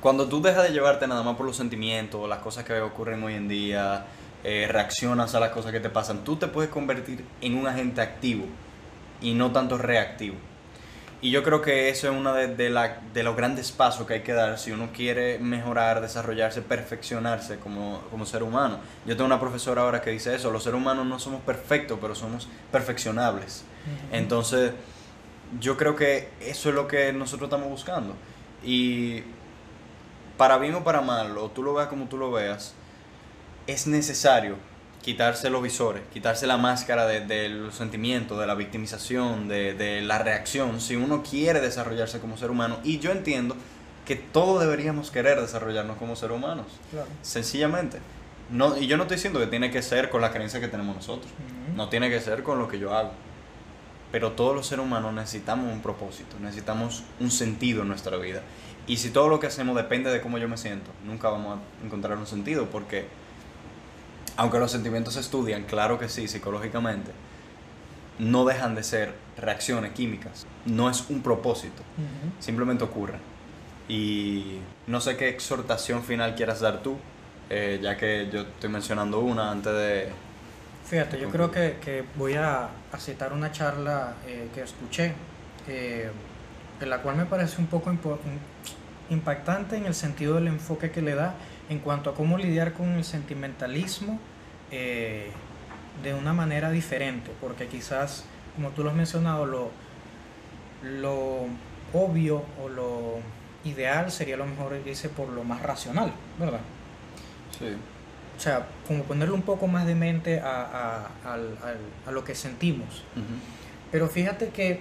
cuando 0.00 0.28
tú 0.28 0.40
dejas 0.40 0.64
de 0.64 0.70
llevarte 0.70 1.06
nada 1.06 1.22
más 1.22 1.36
por 1.36 1.46
los 1.46 1.56
sentimientos, 1.56 2.28
las 2.28 2.38
cosas 2.38 2.64
que 2.64 2.80
ocurren 2.80 3.22
hoy 3.24 3.34
en 3.34 3.48
día, 3.48 4.06
eh, 4.44 4.68
reaccionas 4.70 5.34
a 5.34 5.40
las 5.40 5.50
cosas 5.50 5.72
que 5.72 5.80
te 5.80 5.90
pasan, 5.90 6.22
tú 6.22 6.36
te 6.36 6.46
puedes 6.46 6.70
convertir 6.70 7.24
en 7.40 7.56
un 7.56 7.66
agente 7.66 8.00
activo 8.00 8.44
y 9.20 9.34
no 9.34 9.50
tanto 9.50 9.76
reactivo. 9.76 10.36
Y 11.20 11.32
yo 11.32 11.42
creo 11.42 11.62
que 11.62 11.88
eso 11.88 12.08
es 12.08 12.16
uno 12.16 12.32
de, 12.32 12.54
de, 12.54 12.70
la, 12.70 13.00
de, 13.12 13.24
los 13.24 13.34
grandes 13.34 13.72
pasos 13.72 14.06
que 14.06 14.14
hay 14.14 14.22
que 14.22 14.32
dar 14.32 14.56
si 14.56 14.70
uno 14.70 14.90
quiere 14.92 15.40
mejorar, 15.40 16.00
desarrollarse, 16.00 16.62
perfeccionarse 16.62 17.58
como, 17.58 18.02
como, 18.10 18.24
ser 18.24 18.44
humano. 18.44 18.78
Yo 19.04 19.16
tengo 19.16 19.26
una 19.26 19.40
profesora 19.40 19.82
ahora 19.82 20.00
que 20.00 20.10
dice 20.10 20.32
eso, 20.34 20.52
los 20.52 20.62
seres 20.62 20.78
humanos 20.80 21.06
no 21.06 21.18
somos 21.18 21.42
perfectos, 21.42 21.98
pero 22.00 22.14
somos 22.14 22.48
perfeccionables. 22.70 23.64
Entonces, 24.12 24.72
yo 25.58 25.76
creo 25.76 25.96
que 25.96 26.28
eso 26.40 26.68
es 26.68 26.74
lo 26.76 26.86
que 26.86 27.12
nosotros 27.12 27.48
estamos 27.48 27.68
buscando. 27.68 28.14
Y 28.62 29.24
para 30.36 30.56
bien 30.58 30.76
o 30.76 30.84
para 30.84 31.00
mal, 31.00 31.36
o 31.36 31.50
tú 31.50 31.64
lo 31.64 31.74
veas 31.74 31.88
como 31.88 32.06
tú 32.06 32.16
lo 32.16 32.30
veas, 32.30 32.74
es 33.66 33.88
necesario 33.88 34.56
quitarse 35.02 35.50
los 35.50 35.62
visores, 35.62 36.02
quitarse 36.12 36.46
la 36.46 36.56
máscara 36.56 37.06
de, 37.06 37.20
de 37.20 37.48
los 37.48 37.74
sentimientos, 37.74 38.38
de 38.38 38.46
la 38.46 38.54
victimización, 38.54 39.48
de, 39.48 39.74
de, 39.74 40.02
la 40.02 40.18
reacción, 40.18 40.80
si 40.80 40.96
uno 40.96 41.22
quiere 41.22 41.60
desarrollarse 41.60 42.20
como 42.20 42.36
ser 42.36 42.50
humano. 42.50 42.78
Y 42.84 42.98
yo 42.98 43.12
entiendo 43.12 43.56
que 44.04 44.16
todos 44.16 44.60
deberíamos 44.60 45.10
querer 45.10 45.40
desarrollarnos 45.40 45.96
como 45.98 46.16
seres 46.16 46.36
humanos. 46.36 46.66
Claro. 46.90 47.08
Sencillamente. 47.22 47.98
No, 48.50 48.78
y 48.78 48.86
yo 48.86 48.96
no 48.96 49.02
estoy 49.02 49.16
diciendo 49.16 49.38
que 49.38 49.46
tiene 49.46 49.70
que 49.70 49.82
ser 49.82 50.08
con 50.08 50.22
la 50.22 50.32
creencia 50.32 50.60
que 50.60 50.68
tenemos 50.68 50.96
nosotros. 50.96 51.30
No 51.76 51.88
tiene 51.88 52.08
que 52.08 52.20
ser 52.20 52.42
con 52.42 52.58
lo 52.58 52.68
que 52.68 52.78
yo 52.78 52.94
hago. 52.94 53.12
Pero 54.10 54.32
todos 54.32 54.56
los 54.56 54.66
seres 54.66 54.84
humanos 54.86 55.12
necesitamos 55.12 55.70
un 55.70 55.82
propósito, 55.82 56.36
necesitamos 56.40 57.04
un 57.20 57.30
sentido 57.30 57.82
en 57.82 57.88
nuestra 57.88 58.16
vida. 58.16 58.42
Y 58.86 58.96
si 58.96 59.10
todo 59.10 59.28
lo 59.28 59.38
que 59.38 59.46
hacemos 59.46 59.76
depende 59.76 60.10
de 60.10 60.22
cómo 60.22 60.38
yo 60.38 60.48
me 60.48 60.56
siento, 60.56 60.90
nunca 61.04 61.28
vamos 61.28 61.58
a 61.58 61.84
encontrar 61.84 62.16
un 62.16 62.26
sentido 62.26 62.70
porque 62.70 63.06
aunque 64.38 64.60
los 64.60 64.70
sentimientos 64.70 65.14
se 65.14 65.20
estudian, 65.20 65.64
claro 65.64 65.98
que 65.98 66.08
sí, 66.08 66.28
psicológicamente, 66.28 67.10
no 68.20 68.44
dejan 68.44 68.76
de 68.76 68.84
ser 68.84 69.12
reacciones 69.36 69.92
químicas. 69.92 70.46
No 70.64 70.88
es 70.88 71.10
un 71.10 71.22
propósito, 71.22 71.82
simplemente 72.38 72.84
ocurren. 72.84 73.20
Y 73.88 74.58
no 74.86 75.00
sé 75.00 75.16
qué 75.16 75.28
exhortación 75.28 76.04
final 76.04 76.36
quieras 76.36 76.60
dar 76.60 76.84
tú, 76.84 76.96
eh, 77.50 77.80
ya 77.82 77.96
que 77.96 78.28
yo 78.32 78.42
estoy 78.42 78.70
mencionando 78.70 79.18
una 79.18 79.50
antes 79.50 79.72
de... 79.72 80.08
Fíjate, 80.86 81.18
yo 81.18 81.30
creo 81.30 81.50
que, 81.50 81.78
que 81.84 82.04
voy 82.16 82.34
a, 82.34 82.68
a 82.92 82.98
citar 83.00 83.32
una 83.32 83.50
charla 83.50 84.14
eh, 84.24 84.50
que 84.54 84.62
escuché, 84.62 85.14
eh, 85.66 86.12
en 86.80 86.90
la 86.90 87.02
cual 87.02 87.16
me 87.16 87.24
parece 87.24 87.60
un 87.60 87.66
poco 87.66 87.92
impactante 89.10 89.76
en 89.76 89.86
el 89.86 89.94
sentido 89.96 90.36
del 90.36 90.46
enfoque 90.46 90.92
que 90.92 91.02
le 91.02 91.16
da 91.16 91.34
en 91.68 91.78
cuanto 91.80 92.10
a 92.10 92.14
cómo 92.14 92.38
lidiar 92.38 92.72
con 92.72 92.92
el 92.92 93.04
sentimentalismo 93.04 94.18
eh, 94.70 95.30
de 96.02 96.14
una 96.14 96.32
manera 96.32 96.70
diferente, 96.70 97.30
porque 97.40 97.66
quizás, 97.66 98.24
como 98.54 98.70
tú 98.70 98.84
lo 98.84 98.90
has 98.90 98.96
mencionado, 98.96 99.46
lo, 99.46 99.70
lo 100.82 101.46
obvio 101.92 102.44
o 102.62 102.68
lo 102.68 103.18
ideal 103.64 104.10
sería 104.10 104.36
lo 104.36 104.46
mejor 104.46 104.80
irse 104.86 105.08
por 105.08 105.28
lo 105.28 105.44
más 105.44 105.62
racional, 105.62 106.12
¿verdad? 106.38 106.60
Sí. 107.58 107.66
O 108.36 108.40
sea, 108.40 108.66
como 108.86 109.02
ponerle 109.02 109.34
un 109.34 109.42
poco 109.42 109.66
más 109.66 109.86
de 109.86 109.96
mente 109.96 110.40
a 110.40 111.08
lo 112.10 112.24
que 112.24 112.36
sentimos. 112.36 113.02
Pero 113.90 114.08
fíjate 114.08 114.50
que 114.50 114.80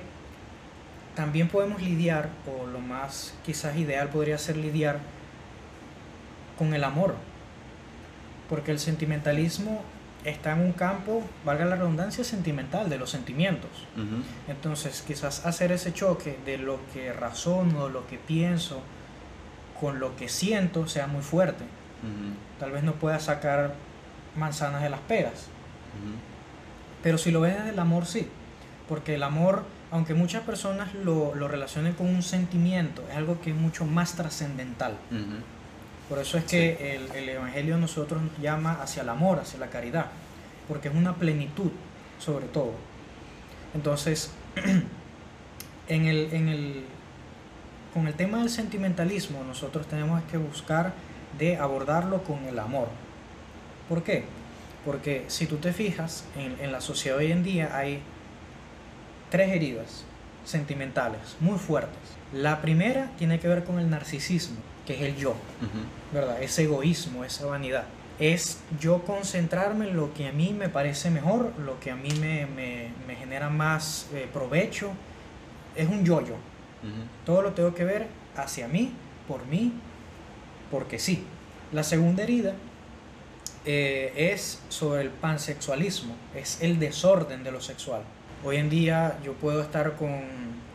también 1.16 1.48
podemos 1.48 1.82
lidiar, 1.82 2.30
o 2.46 2.68
lo 2.68 2.80
más 2.80 3.34
quizás 3.44 3.76
ideal 3.76 4.10
podría 4.10 4.38
ser 4.38 4.58
lidiar 4.58 5.00
con 6.58 6.74
el 6.74 6.84
amor. 6.84 7.16
Porque 8.50 8.72
el 8.72 8.80
sentimentalismo 8.80 9.82
está 10.24 10.54
en 10.54 10.62
un 10.62 10.74
campo, 10.74 11.24
valga 11.46 11.66
la 11.66 11.76
redundancia, 11.76 12.24
sentimental, 12.24 12.90
de 12.90 12.98
los 12.98 13.10
sentimientos. 13.10 13.70
Entonces, 14.48 15.04
quizás 15.06 15.46
hacer 15.46 15.72
ese 15.72 15.94
choque 15.94 16.38
de 16.46 16.58
lo 16.58 16.80
que 16.94 17.14
razono, 17.14 17.90
lo 17.90 18.08
que 18.08 18.18
pienso, 18.18 18.82
con 19.80 20.00
lo 20.00 20.16
que 20.16 20.28
siento 20.28 20.88
sea 20.88 21.08
muy 21.08 21.22
fuerte. 21.22 21.64
Tal 22.60 22.72
vez 22.72 22.84
no 22.84 22.94
pueda 22.94 23.20
sacar 23.20 23.76
manzanas 24.36 24.82
de 24.82 24.90
las 24.90 25.00
peras. 25.02 25.48
Pero 27.04 27.18
si 27.18 27.32
lo 27.32 27.42
ves 27.42 27.56
desde 27.56 27.70
el 27.70 27.80
amor, 27.80 28.06
sí. 28.06 28.28
Porque 28.90 29.16
el 29.16 29.24
amor, 29.24 29.64
aunque 29.92 30.14
muchas 30.14 30.44
personas 30.44 30.94
lo, 30.94 31.36
lo 31.36 31.48
relacionen 31.48 31.94
con 31.94 32.08
un 32.08 32.24
sentimiento, 32.24 33.04
es 33.10 33.16
algo 33.18 33.40
que 33.42 33.52
es 33.52 33.56
mucho 33.56 33.86
más 33.86 34.16
trascendental. 34.16 34.98
Por 36.10 36.20
eso 36.20 36.38
es 36.38 36.46
que 36.46 36.96
el, 36.96 37.12
el 37.12 37.30
Evangelio 37.30 37.76
a 37.76 37.78
nosotros 37.78 38.22
nos 38.22 38.38
llama 38.40 38.82
hacia 38.82 39.04
el 39.04 39.10
amor, 39.10 39.40
hacia 39.40 39.60
la 39.60 39.68
caridad. 39.68 40.08
Porque 40.68 40.88
es 40.88 40.96
una 40.96 41.16
plenitud, 41.16 41.72
sobre 42.20 42.46
todo. 42.48 42.74
Entonces, 43.74 44.32
en 45.88 46.06
el, 46.06 46.34
en 46.34 46.50
el, 46.50 46.84
con 47.94 48.08
el 48.08 48.14
tema 48.14 48.40
del 48.40 48.50
sentimentalismo, 48.50 49.44
nosotros 49.44 49.88
tenemos 49.88 50.22
que 50.24 50.38
buscar 50.38 50.94
de 51.38 51.58
abordarlo 51.58 52.24
con 52.24 52.46
el 52.46 52.60
amor. 52.60 52.88
¿Por 53.90 54.04
qué? 54.04 54.26
Porque 54.86 55.26
si 55.28 55.46
tú 55.46 55.58
te 55.58 55.74
fijas, 55.74 56.26
en, 56.38 56.56
en 56.64 56.72
la 56.72 56.82
sociedad 56.82 57.18
hoy 57.18 57.32
en 57.32 57.44
día 57.44 57.76
hay 57.76 58.02
tres 59.30 59.52
heridas 59.52 60.06
sentimentales 60.46 61.36
muy 61.40 61.58
fuertes. 61.58 62.00
La 62.34 62.62
primera 62.62 63.12
tiene 63.18 63.40
que 63.40 63.48
ver 63.48 63.64
con 63.64 63.80
el 63.80 63.90
narcisismo, 63.90 64.58
que 64.88 64.94
es 64.96 65.02
el 65.02 65.16
yo. 65.18 65.36
¿verdad? 66.14 66.42
Ese 66.42 66.64
egoísmo, 66.64 67.24
esa 67.26 67.46
vanidad. 67.46 67.84
Es 68.20 68.60
yo 68.80 69.04
concentrarme 69.04 69.90
en 69.90 69.96
lo 69.98 70.14
que 70.14 70.28
a 70.28 70.32
mí 70.32 70.56
me 70.58 70.70
parece 70.70 71.12
mejor, 71.12 71.52
lo 71.60 71.80
que 71.80 71.92
a 71.92 71.96
mí 71.96 72.10
me, 72.20 72.48
me- 72.48 72.90
me 73.06 73.16
genera 73.16 73.50
más 73.50 74.08
eh, 74.14 74.28
provecho. 74.34 74.92
Es 75.76 75.88
un 75.88 76.04
yo-yo. 76.04 76.36
Todo 77.26 77.42
lo 77.44 77.52
tengo 77.52 77.76
que 77.76 77.84
ver 77.84 78.08
hacia 78.36 78.68
mí, 78.68 78.94
por 79.28 79.46
mí, 79.46 79.74
porque 80.72 80.98
sí. 80.98 81.26
La 81.74 81.84
segunda 81.84 82.24
herida 82.24 82.54
eh, 83.66 84.14
es 84.34 84.62
sobre 84.70 85.02
el 85.02 85.10
pansexualismo, 85.10 86.16
es 86.36 86.62
el 86.62 86.80
desorden 86.80 87.44
de 87.44 87.52
lo 87.52 87.60
sexual. 87.62 88.02
Hoy 88.46 88.58
en 88.58 88.70
día 88.70 89.18
yo 89.24 89.34
puedo 89.34 89.62
estar 89.62 89.96
con 89.98 90.22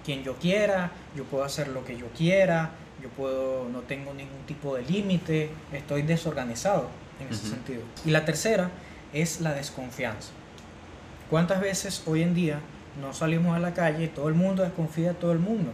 quien 0.05 0.23
yo 0.23 0.35
quiera, 0.37 0.91
yo 1.17 1.25
puedo 1.25 1.45
hacer 1.45 1.69
lo 1.69 1.85
que 1.85 1.97
yo 1.97 2.07
quiera, 2.17 2.71
yo 3.03 3.09
puedo, 3.11 3.69
no 3.69 3.81
tengo 3.81 4.15
ningún 4.15 4.43
tipo 4.47 4.77
de 4.77 4.83
límite, 4.83 5.51
estoy 5.73 6.03
desorganizado 6.03 6.89
en 7.21 7.29
ese 7.33 7.47
sentido. 7.49 7.83
Y 8.05 8.11
la 8.11 8.25
tercera 8.25 8.71
es 9.13 9.41
la 9.41 9.53
desconfianza. 9.55 10.31
¿Cuántas 11.31 11.61
veces 11.61 12.03
hoy 12.07 12.23
en 12.23 12.35
día 12.35 12.61
no 13.01 13.13
salimos 13.15 13.57
a 13.57 13.59
la 13.59 13.75
calle 13.75 14.05
y 14.05 14.09
todo 14.09 14.29
el 14.29 14.35
mundo 14.35 14.63
desconfía 14.63 15.09
de 15.09 15.15
todo 15.15 15.33
el 15.33 15.39
mundo? 15.39 15.71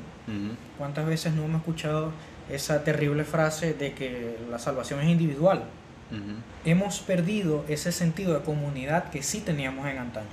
¿Cuántas 0.76 1.06
veces 1.06 1.32
no 1.34 1.44
hemos 1.44 1.60
escuchado 1.60 2.12
esa 2.50 2.84
terrible 2.84 3.24
frase 3.24 3.74
de 3.74 3.92
que 3.92 4.36
la 4.50 4.58
salvación 4.58 5.00
es 5.00 5.08
individual? 5.08 5.64
Hemos 6.64 7.00
perdido 7.00 7.64
ese 7.68 7.92
sentido 7.92 8.34
de 8.34 8.40
comunidad 8.40 9.10
que 9.10 9.22
sí 9.22 9.40
teníamos 9.40 9.86
en 9.86 9.98
antaño. 9.98 10.26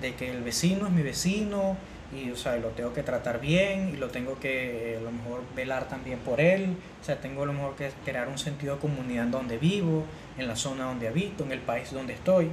De 0.00 0.14
que 0.14 0.30
el 0.30 0.42
vecino 0.42 0.86
es 0.86 0.92
mi 0.92 1.02
vecino 1.02 1.76
y 2.12 2.30
o 2.30 2.36
sea, 2.36 2.56
lo 2.56 2.68
tengo 2.68 2.92
que 2.92 3.02
tratar 3.02 3.40
bien 3.40 3.90
y 3.94 3.96
lo 3.96 4.08
tengo 4.08 4.38
que 4.38 4.94
eh, 4.94 4.96
a 4.98 5.00
lo 5.00 5.10
mejor 5.10 5.42
velar 5.56 5.88
también 5.88 6.18
por 6.18 6.40
él. 6.40 6.76
O 7.00 7.04
sea, 7.04 7.20
tengo 7.20 7.42
a 7.42 7.46
lo 7.46 7.54
mejor 7.54 7.74
que 7.74 7.90
crear 8.04 8.28
un 8.28 8.38
sentido 8.38 8.74
de 8.74 8.80
comunidad 8.80 9.24
en 9.24 9.30
donde 9.30 9.58
vivo, 9.58 10.04
en 10.36 10.46
la 10.46 10.56
zona 10.56 10.84
donde 10.84 11.08
habito, 11.08 11.44
en 11.44 11.52
el 11.52 11.60
país 11.60 11.90
donde 11.90 12.12
estoy. 12.12 12.50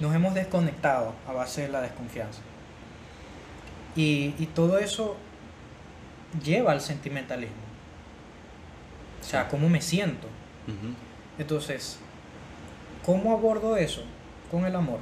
Nos 0.00 0.14
hemos 0.14 0.34
desconectado 0.34 1.14
a 1.26 1.32
base 1.32 1.62
de 1.62 1.68
la 1.68 1.82
desconfianza. 1.82 2.40
Y, 3.94 4.34
y 4.38 4.46
todo 4.54 4.78
eso 4.78 5.16
lleva 6.42 6.72
al 6.72 6.80
sentimentalismo. 6.80 7.56
O 9.20 9.24
sea, 9.24 9.48
cómo 9.48 9.68
me 9.68 9.82
siento. 9.82 10.26
Entonces, 11.38 11.98
¿cómo 13.04 13.32
abordo 13.32 13.76
eso 13.76 14.02
con 14.50 14.64
el 14.64 14.74
amor? 14.76 15.00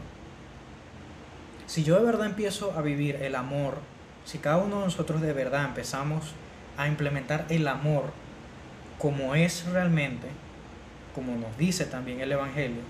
Si 1.67 1.83
yo 1.83 1.99
de 1.99 2.05
verdad 2.05 2.27
empiezo 2.27 2.73
a 2.77 2.83
vivir 2.83 3.17
el 3.17 3.35
amor, 3.35 3.79
si 4.25 4.39
cada 4.39 4.59
uno 4.59 4.79
de 4.79 4.85
nosotros 4.87 5.21
de 5.21 5.33
verdad 5.33 5.65
empezamos 5.65 6.33
a 6.77 6.87
implementar 6.87 7.47
el 7.49 7.67
amor 7.67 8.13
como 8.99 9.35
es 9.35 9.65
realmente, 9.67 10.29
como 11.15 11.37
nos 11.37 11.57
dice 11.59 11.85
también 11.85 12.21
el 12.21 12.33
Evangelio, 12.33 12.83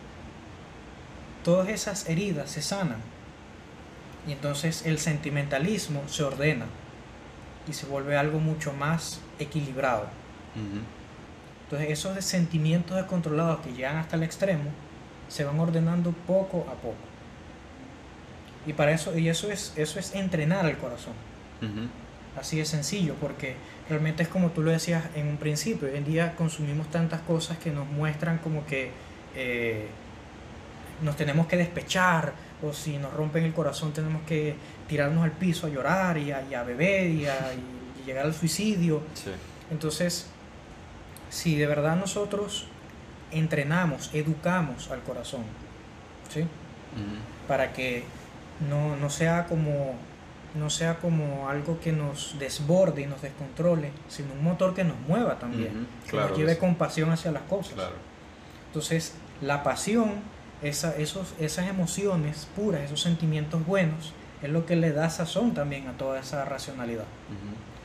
todas 1.42 1.68
esas 1.68 2.08
heridas 2.08 2.50
se 2.50 2.62
sanan. 2.62 3.00
Y 4.26 4.32
entonces 4.32 4.84
el 4.84 4.98
sentimentalismo 4.98 6.02
se 6.08 6.24
ordena 6.24 6.66
y 7.68 7.72
se 7.72 7.86
vuelve 7.86 8.16
algo 8.16 8.40
mucho 8.40 8.72
más 8.72 9.20
equilibrado. 9.38 10.06
Entonces 11.64 11.90
esos 11.90 12.24
sentimientos 12.24 12.96
descontrolados 12.96 13.60
que 13.60 13.72
llegan 13.72 13.96
hasta 13.96 14.16
el 14.16 14.22
extremo 14.22 14.70
se 15.28 15.44
van 15.44 15.58
ordenando 15.58 16.12
poco 16.26 16.66
a 16.68 16.74
poco. 16.74 17.15
Y 18.66 18.72
para 18.72 18.92
eso, 18.92 19.16
y 19.16 19.28
eso 19.28 19.50
es, 19.50 19.72
eso 19.76 19.98
es 19.98 20.14
entrenar 20.14 20.66
al 20.66 20.76
corazón. 20.78 21.14
Así 22.38 22.58
de 22.58 22.66
sencillo, 22.66 23.14
porque 23.20 23.56
realmente 23.88 24.22
es 24.22 24.28
como 24.28 24.50
tú 24.50 24.62
lo 24.62 24.70
decías 24.70 25.04
en 25.14 25.28
un 25.28 25.36
principio. 25.38 25.88
Hoy 25.88 25.96
en 25.96 26.04
día 26.04 26.34
consumimos 26.36 26.90
tantas 26.90 27.20
cosas 27.22 27.58
que 27.58 27.70
nos 27.70 27.86
muestran 27.86 28.38
como 28.38 28.66
que 28.66 28.90
eh, 29.34 29.86
nos 31.02 31.16
tenemos 31.16 31.46
que 31.46 31.56
despechar 31.56 32.32
o 32.62 32.72
si 32.72 32.98
nos 32.98 33.12
rompen 33.12 33.44
el 33.44 33.52
corazón 33.52 33.92
tenemos 33.92 34.22
que 34.26 34.54
tirarnos 34.88 35.24
al 35.24 35.32
piso 35.32 35.66
a 35.66 35.70
llorar 35.70 36.18
y 36.18 36.32
a, 36.32 36.62
beber 36.62 37.10
y 37.10 37.26
a 37.26 37.52
llegar 38.06 38.26
al 38.26 38.34
suicidio. 38.34 39.02
Entonces, 39.70 40.26
si 41.30 41.56
de 41.56 41.66
verdad 41.66 41.96
nosotros 41.96 42.66
entrenamos, 43.30 44.10
educamos 44.14 44.90
al 44.90 45.02
corazón, 45.02 45.42
¿sí? 46.32 46.44
Para 47.48 47.72
que 47.72 48.04
no, 48.68 48.96
no, 48.96 49.10
sea 49.10 49.46
como 49.46 49.94
no 50.54 50.70
sea 50.70 50.98
como 50.98 51.48
algo 51.48 51.78
que 51.80 51.92
nos 51.92 52.36
desborde 52.38 53.02
y 53.02 53.06
nos 53.06 53.22
descontrole, 53.22 53.90
sino 54.08 54.32
un 54.32 54.42
motor 54.42 54.74
que 54.74 54.84
nos 54.84 54.98
mueva 55.00 55.38
también, 55.38 55.86
que 56.10 56.16
nos 56.16 56.36
lleve 56.36 56.58
con 56.58 56.76
pasión 56.76 57.10
hacia 57.10 57.30
las 57.30 57.42
cosas. 57.42 57.74
Entonces, 58.68 59.14
la 59.42 59.62
pasión, 59.62 60.14
esa, 60.62 60.96
esos, 60.96 61.34
esas 61.38 61.68
emociones 61.68 62.48
puras, 62.56 62.82
esos 62.82 63.02
sentimientos 63.02 63.66
buenos, 63.66 64.12
es 64.42 64.50
lo 64.50 64.66
que 64.66 64.76
le 64.76 64.92
da 64.92 65.10
sazón 65.10 65.54
también 65.54 65.88
a 65.88 65.92
toda 65.92 66.20
esa 66.20 66.44
racionalidad. 66.44 67.04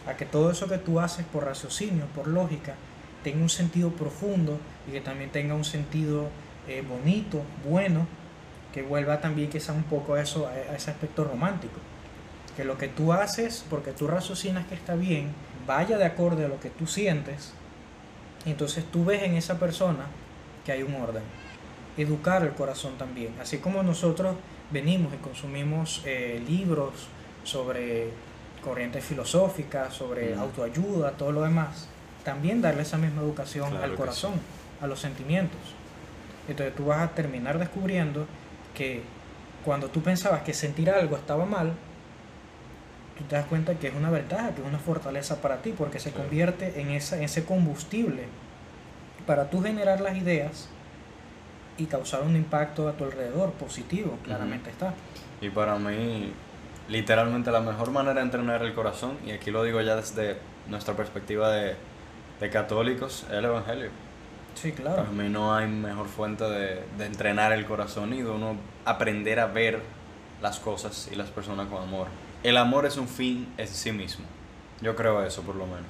A 0.07 0.15
que 0.15 0.25
todo 0.25 0.51
eso 0.51 0.67
que 0.67 0.77
tú 0.77 0.99
haces 0.99 1.25
por 1.25 1.45
raciocinio, 1.45 2.05
por 2.15 2.27
lógica, 2.27 2.75
tenga 3.23 3.41
un 3.41 3.49
sentido 3.49 3.91
profundo 3.91 4.57
y 4.87 4.91
que 4.91 5.01
también 5.01 5.29
tenga 5.29 5.53
un 5.53 5.65
sentido 5.65 6.29
eh, 6.67 6.83
bonito, 6.87 7.43
bueno, 7.69 8.07
que 8.73 8.81
vuelva 8.81 9.21
también 9.21 9.49
quizás 9.49 9.75
un 9.75 9.83
poco 9.83 10.15
a, 10.15 10.21
eso, 10.21 10.47
a 10.47 10.75
ese 10.75 10.91
aspecto 10.91 11.23
romántico. 11.23 11.79
Que 12.55 12.63
lo 12.63 12.77
que 12.77 12.87
tú 12.87 13.13
haces, 13.13 13.65
porque 13.69 13.91
tú 13.91 14.07
raciocinas 14.07 14.67
que 14.67 14.75
está 14.75 14.95
bien, 14.95 15.33
vaya 15.65 15.97
de 15.97 16.05
acuerdo 16.05 16.45
a 16.45 16.47
lo 16.47 16.59
que 16.59 16.69
tú 16.69 16.87
sientes, 16.87 17.53
entonces 18.45 18.83
tú 18.91 19.05
ves 19.05 19.23
en 19.23 19.35
esa 19.35 19.59
persona 19.59 20.05
que 20.65 20.71
hay 20.71 20.83
un 20.83 20.95
orden. 20.95 21.23
Educar 21.97 22.43
el 22.43 22.51
corazón 22.51 22.97
también. 22.97 23.33
Así 23.41 23.57
como 23.57 23.83
nosotros 23.83 24.35
venimos 24.71 25.13
y 25.13 25.17
consumimos 25.17 26.01
eh, 26.05 26.41
libros 26.47 27.07
sobre 27.43 28.09
corrientes 28.63 29.03
filosóficas, 29.03 29.93
sobre 29.93 30.35
autoayuda, 30.35 31.11
todo 31.11 31.31
lo 31.31 31.43
demás, 31.43 31.87
también 32.23 32.61
darle 32.61 32.83
esa 32.83 32.97
misma 32.97 33.21
educación 33.21 33.75
al 33.77 33.95
corazón, 33.95 34.33
a 34.79 34.87
los 34.87 34.99
sentimientos. 34.99 35.59
Entonces 36.47 36.75
tú 36.75 36.85
vas 36.85 37.01
a 37.01 37.13
terminar 37.13 37.57
descubriendo 37.59 38.27
que 38.75 39.01
cuando 39.63 39.89
tú 39.89 40.01
pensabas 40.01 40.41
que 40.41 40.53
sentir 40.53 40.89
algo 40.89 41.15
estaba 41.15 41.45
mal, 41.45 41.73
tú 43.17 43.23
te 43.25 43.35
das 43.35 43.45
cuenta 43.45 43.75
que 43.75 43.87
es 43.87 43.95
una 43.95 44.09
ventaja, 44.09 44.53
que 44.55 44.61
es 44.61 44.67
una 44.67 44.79
fortaleza 44.79 45.41
para 45.41 45.61
ti, 45.61 45.73
porque 45.77 45.99
se 45.99 46.11
convierte 46.11 46.81
en, 46.81 46.89
esa, 46.91 47.17
en 47.17 47.23
ese 47.23 47.45
combustible 47.45 48.25
para 49.25 49.49
tú 49.49 49.61
generar 49.61 50.01
las 50.01 50.17
ideas 50.17 50.69
y 51.77 51.85
causar 51.85 52.23
un 52.23 52.35
impacto 52.35 52.87
a 52.87 52.93
tu 52.93 53.05
alrededor 53.05 53.51
positivo, 53.53 54.17
claramente 54.23 54.69
está. 54.69 54.93
Y 55.39 55.49
para 55.49 55.77
mí, 55.77 56.33
literalmente 56.89 57.51
la 57.51 57.61
mejor 57.61 57.91
manera 57.91 58.15
de 58.15 58.21
entrenar 58.21 58.63
el 58.63 58.73
corazón, 58.73 59.17
y 59.25 59.31
aquí 59.31 59.51
lo 59.51 59.63
digo 59.63 59.81
ya 59.81 59.95
desde 59.95 60.37
nuestra 60.67 60.95
perspectiva 60.95 61.51
de, 61.51 61.75
de 62.39 62.49
católicos, 62.49 63.25
es 63.29 63.35
el 63.35 63.45
Evangelio. 63.45 63.89
Sí, 64.55 64.71
claro. 64.71 64.97
Para 64.97 65.11
mí 65.11 65.29
no 65.29 65.55
hay 65.55 65.67
mejor 65.67 66.07
fuente 66.07 66.43
de, 66.43 66.83
de 66.97 67.05
entrenar 67.05 67.51
el 67.53 67.65
corazón 67.65 68.13
y 68.13 68.21
de 68.21 68.29
uno 68.29 68.55
aprender 68.85 69.39
a 69.39 69.47
ver 69.47 69.81
las 70.41 70.59
cosas 70.59 71.09
y 71.11 71.15
las 71.15 71.29
personas 71.29 71.67
con 71.67 71.81
amor. 71.81 72.07
El 72.43 72.57
amor 72.57 72.85
es 72.85 72.97
un 72.97 73.07
fin 73.07 73.47
en 73.57 73.67
sí 73.67 73.91
mismo. 73.91 74.25
Yo 74.81 74.95
creo 74.95 75.23
eso, 75.23 75.43
por 75.43 75.55
lo 75.55 75.65
menos. 75.65 75.85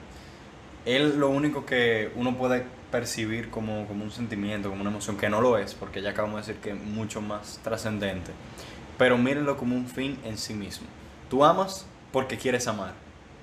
Él 0.86 1.20
lo 1.20 1.30
único 1.30 1.66
que 1.66 2.12
uno 2.16 2.36
puede 2.38 2.66
percibir 2.92 3.50
como, 3.50 3.88
como 3.88 4.04
un 4.04 4.12
sentimiento, 4.12 4.70
como 4.70 4.82
una 4.82 4.90
emoción, 4.90 5.18
que 5.18 5.30
no 5.30 5.40
lo 5.40 5.58
es, 5.58 5.74
porque 5.74 6.02
ya 6.02 6.10
acabamos 6.10 6.46
de 6.46 6.54
decir 6.54 6.62
que 6.62 6.72
es 6.72 6.84
mucho 6.84 7.22
más 7.22 7.60
trascendente. 7.64 8.32
Pero 8.98 9.18
mírenlo 9.18 9.58
como 9.58 9.76
un 9.76 9.88
fin 9.88 10.18
en 10.26 10.38
sí 10.38 10.54
mismo. 10.54 10.88
Tú 11.30 11.46
amas 11.46 11.86
porque 12.12 12.38
quieres 12.38 12.68
amar. 12.68 12.94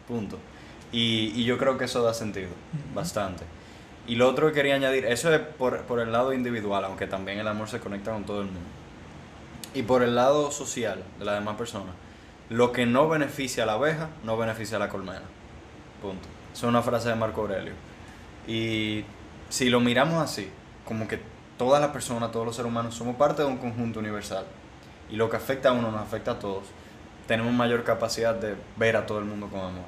Punto. 0.06 0.38
Y, 0.92 1.32
y 1.34 1.44
yo 1.44 1.58
creo 1.58 1.78
que 1.78 1.84
eso 1.86 2.02
da 2.02 2.12
sentido, 2.12 2.50
bastante. 2.94 3.44
Y 4.08 4.16
lo 4.16 4.26
otro 4.26 4.48
que 4.48 4.54
quería 4.54 4.74
añadir, 4.74 5.04
eso 5.04 5.32
es 5.32 5.40
por, 5.40 5.82
por 5.82 6.00
el 6.00 6.10
lado 6.10 6.32
individual, 6.32 6.84
aunque 6.84 7.06
también 7.06 7.38
el 7.38 7.46
amor 7.46 7.68
se 7.68 7.78
conecta 7.78 8.10
con 8.10 8.24
todo 8.24 8.40
el 8.40 8.46
mundo. 8.46 8.60
Y 9.74 9.82
por 9.82 10.02
el 10.02 10.14
lado 10.14 10.50
social 10.50 11.04
de 11.18 11.26
las 11.26 11.34
demás 11.34 11.56
personas, 11.56 11.94
lo 12.48 12.72
que 12.72 12.86
no 12.86 13.06
beneficia 13.08 13.64
a 13.64 13.66
la 13.66 13.74
abeja, 13.74 14.08
no 14.24 14.38
beneficia 14.38 14.78
a 14.78 14.80
la 14.80 14.88
colmena. 14.88 15.22
Punto. 16.00 16.26
Es 16.54 16.62
una 16.62 16.80
frase 16.80 17.10
de 17.10 17.16
Marco 17.16 17.42
Aurelio. 17.42 17.74
Y 18.46 19.04
si 19.50 19.68
lo 19.68 19.78
miramos 19.78 20.22
así, 20.22 20.50
como 20.86 21.06
que 21.06 21.20
todas 21.58 21.78
las 21.80 21.90
personas, 21.90 22.32
todos 22.32 22.46
los 22.46 22.56
seres 22.56 22.70
humanos 22.70 22.94
somos 22.94 23.16
parte 23.16 23.42
de 23.42 23.48
un 23.48 23.58
conjunto 23.58 24.00
universal 24.00 24.46
y 25.10 25.16
lo 25.16 25.28
que 25.28 25.36
afecta 25.36 25.68
a 25.68 25.72
uno 25.72 25.90
nos 25.90 26.00
afecta 26.00 26.32
a 26.32 26.38
todos, 26.38 26.64
tenemos 27.26 27.52
mayor 27.52 27.84
capacidad 27.84 28.34
de 28.34 28.54
ver 28.76 28.96
a 28.96 29.04
todo 29.04 29.18
el 29.18 29.26
mundo 29.26 29.48
con 29.48 29.60
amor. 29.60 29.84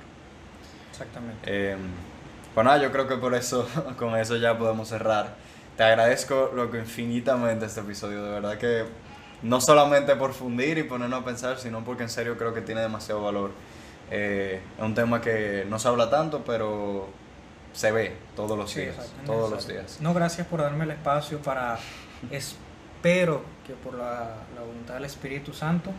Exactamente. 0.90 1.40
Eh, 1.46 1.76
pues 2.54 2.64
nada, 2.64 2.78
yo 2.78 2.90
creo 2.92 3.06
que 3.06 3.16
por 3.16 3.34
eso, 3.34 3.68
con 3.98 4.16
eso 4.16 4.36
ya 4.36 4.58
podemos 4.58 4.88
cerrar. 4.88 5.34
Te 5.76 5.84
agradezco 5.84 6.52
lo 6.54 6.70
que 6.70 6.78
infinitamente 6.78 7.66
este 7.66 7.80
episodio, 7.80 8.22
de 8.22 8.30
verdad 8.30 8.58
que 8.58 8.84
no 9.42 9.60
solamente 9.60 10.16
por 10.16 10.34
fundir 10.34 10.78
y 10.78 10.82
ponernos 10.82 11.22
a 11.22 11.24
pensar, 11.24 11.58
sino 11.58 11.84
porque 11.84 12.02
en 12.02 12.10
serio 12.10 12.36
creo 12.36 12.52
que 12.52 12.60
tiene 12.60 12.82
demasiado 12.82 13.22
valor. 13.22 13.52
Eh, 14.10 14.60
es 14.76 14.84
un 14.84 14.94
tema 14.94 15.20
que 15.20 15.64
no 15.68 15.78
se 15.78 15.88
habla 15.88 16.10
tanto, 16.10 16.42
pero 16.44 17.08
se 17.72 17.92
ve 17.92 18.16
todos 18.36 18.58
los 18.58 18.74
días. 18.74 19.12
Todos 19.24 19.50
los 19.50 19.66
días. 19.66 19.98
No, 20.00 20.12
gracias 20.12 20.46
por 20.46 20.60
darme 20.60 20.84
el 20.84 20.90
espacio 20.90 21.38
para. 21.38 21.78
espero 22.30 23.42
que 23.66 23.74
por 23.74 23.94
la, 23.94 24.34
voluntad 24.58 24.94
del 24.94 25.04
Espíritu 25.04 25.52
Santo, 25.52 25.92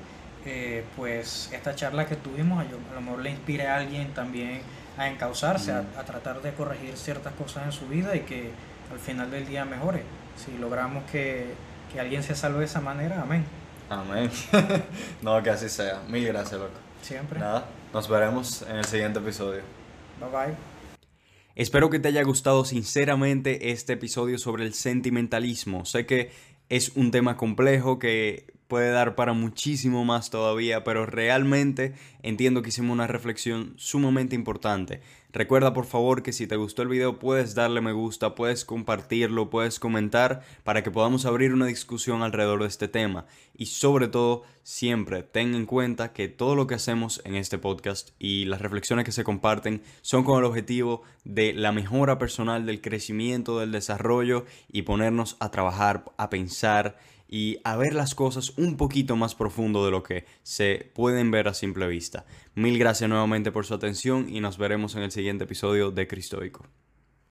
eh, 0.45 0.83
pues 0.95 1.49
esta 1.53 1.73
charla 1.75 2.05
que 2.05 2.15
tuvimos 2.15 2.63
a, 2.63 2.93
lo 2.93 3.01
mejor 3.01 3.21
le 3.21 3.31
inspire 3.31 3.67
a 3.67 3.77
alguien 3.77 4.13
también 4.13 4.61
a 4.97 5.07
encauzarse, 5.07 5.71
a, 5.71 5.83
tratar 6.05 6.41
de 6.41 6.53
corregir 6.53 6.97
ciertas 6.97 7.33
cosas 7.33 7.65
en 7.65 7.71
su 7.71 7.87
vida 7.87 8.15
y 8.15 8.21
que 8.21 8.51
al 8.91 8.99
final 8.99 9.31
del 9.31 9.47
día 9.47 9.65
mejore. 9.65 10.03
Si 10.35 10.57
logramos 10.57 11.03
que, 11.11 11.53
que 11.91 11.99
alguien 11.99 12.23
se 12.23 12.35
salve 12.35 12.59
de 12.59 12.65
esa 12.65 12.81
manera, 12.81 13.21
amén. 13.21 13.45
Amén. 13.89 14.31
no, 15.21 15.41
que 15.43 15.49
así 15.49 15.69
sea. 15.69 16.01
Mil 16.07 16.25
gracias, 16.25 16.59
loco. 16.59 16.73
Siempre. 17.01 17.39
Nada, 17.39 17.65
nos 17.93 18.07
veremos 18.07 18.61
en 18.63 18.77
el 18.77 18.85
siguiente 18.85 19.19
episodio. 19.19 19.61
Bye 20.19 20.29
bye. 20.29 20.55
Espero 21.55 21.89
que 21.89 21.99
te 21.99 22.07
haya 22.07 22.23
gustado 22.23 22.63
sinceramente 22.63 23.71
este 23.71 23.93
episodio 23.93 24.37
sobre 24.37 24.65
el 24.65 24.73
sentimentalismo. 24.73 25.85
Sé 25.85 26.05
que 26.05 26.31
es 26.69 26.93
un 26.95 27.11
tema 27.11 27.35
complejo 27.35 27.99
que 27.99 28.50
puede 28.71 28.91
dar 28.91 29.15
para 29.15 29.33
muchísimo 29.33 30.05
más 30.05 30.29
todavía, 30.29 30.85
pero 30.85 31.05
realmente 31.05 31.93
entiendo 32.23 32.61
que 32.61 32.69
hicimos 32.69 32.93
una 32.93 33.05
reflexión 33.05 33.73
sumamente 33.75 34.33
importante. 34.33 35.01
Recuerda 35.33 35.73
por 35.73 35.85
favor 35.85 36.23
que 36.23 36.31
si 36.31 36.47
te 36.47 36.55
gustó 36.55 36.81
el 36.81 36.87
video 36.87 37.19
puedes 37.19 37.53
darle 37.53 37.81
me 37.81 37.91
gusta, 37.91 38.33
puedes 38.33 38.63
compartirlo, 38.63 39.49
puedes 39.49 39.77
comentar 39.77 40.43
para 40.63 40.83
que 40.83 40.91
podamos 40.91 41.25
abrir 41.25 41.53
una 41.53 41.65
discusión 41.65 42.21
alrededor 42.21 42.61
de 42.61 42.69
este 42.69 42.87
tema. 42.87 43.25
Y 43.53 43.65
sobre 43.65 44.07
todo, 44.07 44.43
siempre 44.63 45.23
ten 45.23 45.53
en 45.53 45.65
cuenta 45.65 46.13
que 46.13 46.29
todo 46.29 46.55
lo 46.55 46.65
que 46.65 46.75
hacemos 46.75 47.21
en 47.25 47.35
este 47.35 47.57
podcast 47.57 48.11
y 48.19 48.45
las 48.45 48.61
reflexiones 48.61 49.03
que 49.03 49.11
se 49.11 49.25
comparten 49.25 49.81
son 50.01 50.23
con 50.23 50.39
el 50.39 50.45
objetivo 50.45 51.03
de 51.25 51.51
la 51.51 51.73
mejora 51.73 52.17
personal, 52.17 52.65
del 52.65 52.79
crecimiento, 52.79 53.59
del 53.59 53.73
desarrollo 53.73 54.45
y 54.71 54.83
ponernos 54.83 55.35
a 55.41 55.51
trabajar, 55.51 56.05
a 56.15 56.29
pensar 56.29 56.97
y 57.31 57.59
a 57.63 57.77
ver 57.77 57.95
las 57.95 58.13
cosas 58.13 58.55
un 58.57 58.77
poquito 58.77 59.15
más 59.15 59.33
profundo 59.33 59.83
de 59.85 59.91
lo 59.91 60.03
que 60.03 60.25
se 60.43 60.91
pueden 60.93 61.31
ver 61.31 61.47
a 61.47 61.55
simple 61.55 61.87
vista. 61.87 62.25
Mil 62.53 62.77
gracias 62.77 63.09
nuevamente 63.09 63.51
por 63.51 63.65
su 63.65 63.73
atención 63.73 64.27
y 64.29 64.41
nos 64.41 64.59
veremos 64.59 64.95
en 64.95 65.03
el 65.03 65.11
siguiente 65.11 65.45
episodio 65.45 65.89
de 65.89 66.07
Cristoico. 66.07 66.65